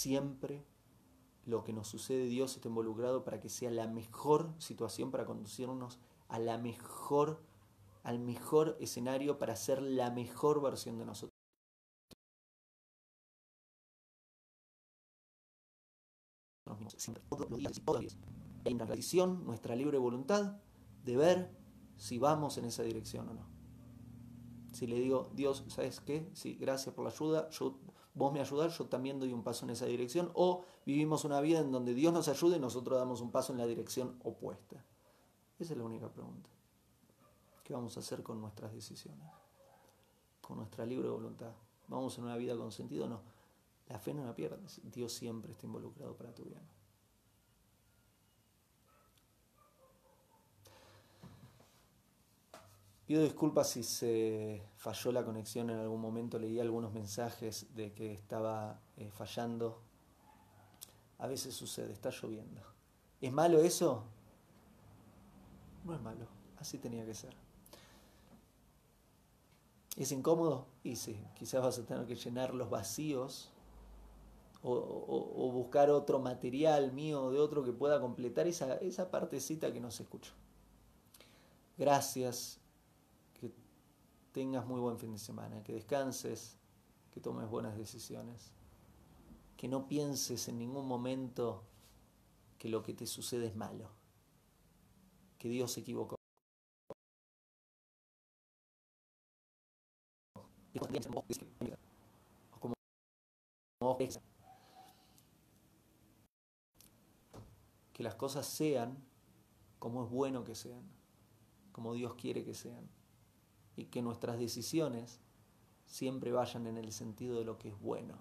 Siempre 0.05 0.63
lo 1.45 1.63
que 1.63 1.73
nos 1.73 1.87
sucede, 1.87 2.25
Dios 2.25 2.55
está 2.55 2.67
involucrado 2.67 3.23
para 3.23 3.39
que 3.39 3.49
sea 3.49 3.71
la 3.71 3.87
mejor 3.87 4.53
situación 4.59 5.09
para 5.09 5.25
conducirnos 5.25 5.97
a 6.27 6.37
la 6.37 6.59
mejor, 6.59 7.41
al 8.03 8.19
mejor 8.19 8.77
escenario 8.79 9.39
para 9.39 9.55
ser 9.55 9.81
la 9.81 10.11
mejor 10.11 10.61
versión 10.61 10.99
de 10.99 11.05
nosotros. 11.05 11.33
Todos. 17.83 18.15
Hay 18.63 18.75
una 18.75 18.85
decisión, 18.85 19.43
nuestra 19.43 19.75
libre 19.75 19.97
voluntad, 19.97 20.61
de 21.03 21.17
ver 21.17 21.57
si 21.97 22.19
vamos 22.19 22.59
en 22.59 22.65
esa 22.65 22.83
dirección 22.83 23.29
o 23.29 23.33
no. 23.33 23.47
Si 24.71 24.85
le 24.85 24.99
digo, 24.99 25.31
Dios, 25.33 25.63
¿sabes 25.69 25.99
qué? 25.99 26.29
Sí, 26.33 26.53
gracias 26.53 26.93
por 26.93 27.05
la 27.05 27.09
ayuda, 27.09 27.49
yo 27.49 27.79
vos 28.15 28.34
me 28.34 28.39
ayudás, 28.39 28.78
yo 28.78 28.86
también 28.86 29.19
doy 29.19 29.32
un 29.34 29.43
paso 29.43 29.65
en 29.65 29.71
esa 29.71 29.86
dirección, 29.86 30.32
o 30.34 30.65
vivimos 30.86 31.25
una 31.25 31.39
vida 31.41 31.60
en 31.60 31.71
donde 31.71 31.93
Dios 31.93 32.12
nos 32.13 32.28
ayuda 32.28 32.58
y 32.58 32.60
nosotros 32.60 32.97
damos 32.97 33.21
un 33.21 33.32
paso 33.32 33.54
en 33.54 33.60
la 33.60 33.67
dirección 33.67 34.17
opuesta. 34.23 34.84
Esa 35.60 35.73
es 35.73 35.78
la 35.78 35.86
única 35.86 36.10
pregunta. 36.10 36.49
¿Qué 37.63 37.73
vamos 37.73 37.95
a 37.97 37.99
hacer 37.99 38.23
con 38.23 38.41
nuestras 38.41 38.73
decisiones? 38.73 39.28
Con 40.41 40.58
nuestra 40.58 40.86
libre 40.86 41.10
voluntad. 41.10 41.51
¿Vamos 41.88 42.17
en 42.17 42.23
una 42.23 42.38
vida 42.38 42.56
con 42.56 42.71
sentido 42.71 43.06
o 43.06 43.10
no? 43.10 43.21
La 43.88 43.99
fe 43.99 44.13
no 44.13 44.25
la 44.25 44.34
pierdes. 44.34 44.82
Dios 44.84 45.13
siempre 45.13 45.51
está 45.51 45.65
involucrado 45.65 46.15
para 46.15 46.34
tu 46.34 46.43
bien. 46.43 46.74
Pido 53.05 53.21
disculpas 53.21 53.69
si 53.69 53.83
se 53.83 54.63
falló 54.77 55.11
la 55.11 55.23
conexión 55.23 55.69
en 55.69 55.77
algún 55.77 56.01
momento. 56.01 56.39
Leí 56.39 56.59
algunos 56.59 56.91
mensajes 56.91 57.67
de 57.75 57.93
que 57.93 58.11
estaba 58.13 58.81
eh, 58.97 59.11
fallando. 59.11 59.81
A 61.19 61.27
veces 61.27 61.53
sucede, 61.53 61.93
está 61.93 62.09
lloviendo. 62.09 62.61
¿Es 63.21 63.31
malo 63.31 63.59
eso? 63.59 64.05
No 65.83 65.93
es 65.93 66.01
malo, 66.01 66.27
así 66.57 66.79
tenía 66.79 67.05
que 67.05 67.13
ser. 67.13 67.35
¿Es 69.97 70.11
incómodo? 70.11 70.65
Y 70.83 70.95
sí, 70.95 71.23
quizás 71.35 71.61
vas 71.61 71.77
a 71.77 71.85
tener 71.85 72.05
que 72.07 72.15
llenar 72.15 72.55
los 72.55 72.69
vacíos 72.71 73.51
o, 74.63 75.51
buscar 75.53 75.91
otro 75.91 76.17
material 76.19 76.91
mío 76.91 77.25
o 77.25 77.31
de 77.31 77.39
otro 77.39 77.63
que 77.63 77.71
pueda 77.71 78.01
completar 78.01 78.47
esa, 78.47 78.77
esa 78.77 79.11
partecita 79.11 79.71
que 79.71 79.79
no 79.79 79.91
se 79.91 80.03
escucha. 80.03 80.31
Gracias 81.77 82.59
tengas 84.35 84.65
muy 84.65 84.81
buen 84.81 84.99
fin 84.99 85.13
de 85.13 85.17
semana, 85.17 85.63
que 85.63 85.71
descanses, 85.71 86.57
que 87.09 87.21
tomes 87.21 87.47
buenas 87.47 87.77
decisiones, 87.77 88.51
que 89.55 89.69
no 89.69 89.87
pienses 89.87 90.49
en 90.49 90.59
ningún 90.59 90.85
momento 90.89 91.63
que 92.57 92.67
lo 92.67 92.83
que 92.83 92.93
te 92.93 93.07
sucede 93.07 93.47
es 93.47 93.55
malo, 93.55 93.89
que 95.37 95.47
Dios 95.47 95.71
se 95.71 95.79
equivocó. 95.79 96.17
que 107.93 108.03
las 108.03 108.15
cosas 108.15 108.45
sean 108.45 109.01
como 109.79 110.03
es 110.03 110.09
bueno 110.09 110.43
que 110.43 110.55
sean, 110.55 110.83
como 111.71 111.93
Dios 111.93 112.15
quiere 112.15 112.43
que 112.43 112.53
sean 112.53 112.89
y 113.75 113.85
que 113.85 114.01
nuestras 114.01 114.39
decisiones 114.39 115.19
siempre 115.85 116.31
vayan 116.31 116.67
en 116.67 116.77
el 116.77 116.91
sentido 116.91 117.38
de 117.38 117.45
lo 117.45 117.57
que 117.57 117.69
es 117.69 117.79
bueno 117.79 118.15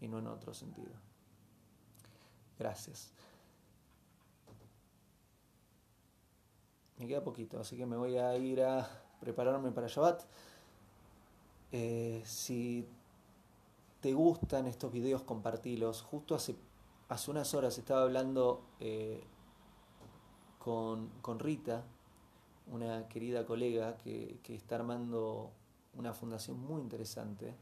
y 0.00 0.08
no 0.08 0.18
en 0.18 0.26
otro 0.26 0.54
sentido. 0.54 0.92
Gracias. 2.58 3.12
Me 6.98 7.06
queda 7.06 7.24
poquito, 7.24 7.58
así 7.58 7.76
que 7.76 7.86
me 7.86 7.96
voy 7.96 8.18
a 8.18 8.36
ir 8.36 8.62
a 8.62 8.86
prepararme 9.20 9.70
para 9.70 9.86
Shabbat. 9.86 10.22
Eh, 11.72 12.22
si 12.26 12.86
te 14.00 14.12
gustan 14.12 14.66
estos 14.66 14.92
videos, 14.92 15.22
compartilos. 15.22 16.02
Justo 16.02 16.34
hace, 16.34 16.56
hace 17.08 17.30
unas 17.30 17.54
horas 17.54 17.78
estaba 17.78 18.02
hablando 18.02 18.64
eh, 18.80 19.22
con, 20.58 21.08
con 21.22 21.38
Rita, 21.38 21.84
una 22.70 23.08
querida 23.08 23.44
colega 23.44 23.96
que, 23.96 24.40
está 24.48 24.76
armando 24.76 25.52
una 25.94 26.14
fundación 26.14 26.58
muy 26.58 26.80
interesante 26.80 27.54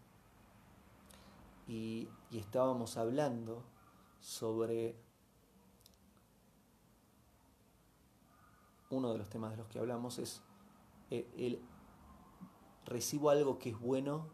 y, 1.66 2.08
estábamos 2.30 2.96
hablando 2.96 3.64
sobre 4.20 4.96
uno 8.90 9.12
de 9.12 9.18
los 9.18 9.28
temas 9.28 9.50
de 9.50 9.56
los 9.58 9.66
que 9.68 9.78
hablamos 9.78 10.18
es 10.18 10.42
el, 11.10 11.26
el, 11.36 11.60
recibo 12.84 13.30
algo 13.30 13.58
que 13.58 13.70
es 13.70 13.78
bueno 13.78 14.28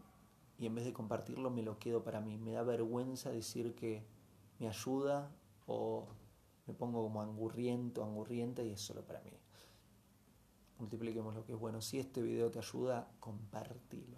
y 0.57 0.65
en 0.65 0.75
vez 0.75 0.85
de 0.85 0.93
compartirlo 0.93 1.49
me 1.49 1.61
lo 1.61 1.77
quedo 1.77 2.03
para 2.03 2.21
mí. 2.21 2.37
Me 2.37 2.53
da 2.53 2.63
vergüenza 2.63 3.29
decir 3.31 3.75
que 3.75 4.05
me 4.59 4.67
ayuda 4.69 5.29
o 5.67 6.07
me 6.67 6.73
pongo 6.73 7.03
como 7.03 7.21
angurriento, 7.21 8.03
angurrienta 8.03 8.63
y 8.63 8.71
es 8.71 8.81
solo 8.81 9.05
para 9.05 9.21
mí 9.21 9.31
multipliquemos 10.79 11.33
lo 11.35 11.45
que 11.45 11.53
es 11.53 11.59
bueno. 11.59 11.81
Si 11.81 11.99
este 11.99 12.21
video 12.21 12.51
te 12.51 12.59
ayuda, 12.59 13.07
compartilo. 13.19 14.17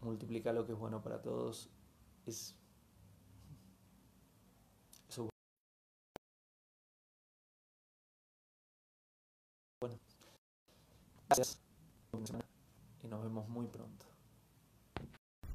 Multiplica 0.00 0.52
lo 0.52 0.64
que 0.64 0.72
es 0.72 0.78
bueno 0.78 1.02
para 1.02 1.20
todos. 1.20 1.68
Es 2.26 2.54
eso 5.08 5.28
bueno. 9.80 9.98
Gracias. 11.28 11.60
Y 13.02 13.08
nos 13.08 13.22
vemos 13.22 13.48
muy 13.48 13.66
pronto. 13.66 14.06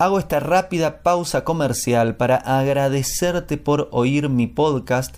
Hago 0.02 0.18
esta 0.18 0.40
rápida 0.40 1.04
pausa 1.04 1.44
comercial 1.44 2.18
para 2.18 2.38
agradecerte 2.38 3.58
por 3.58 3.88
oír 3.92 4.30
mi 4.30 4.48
podcast 4.48 5.18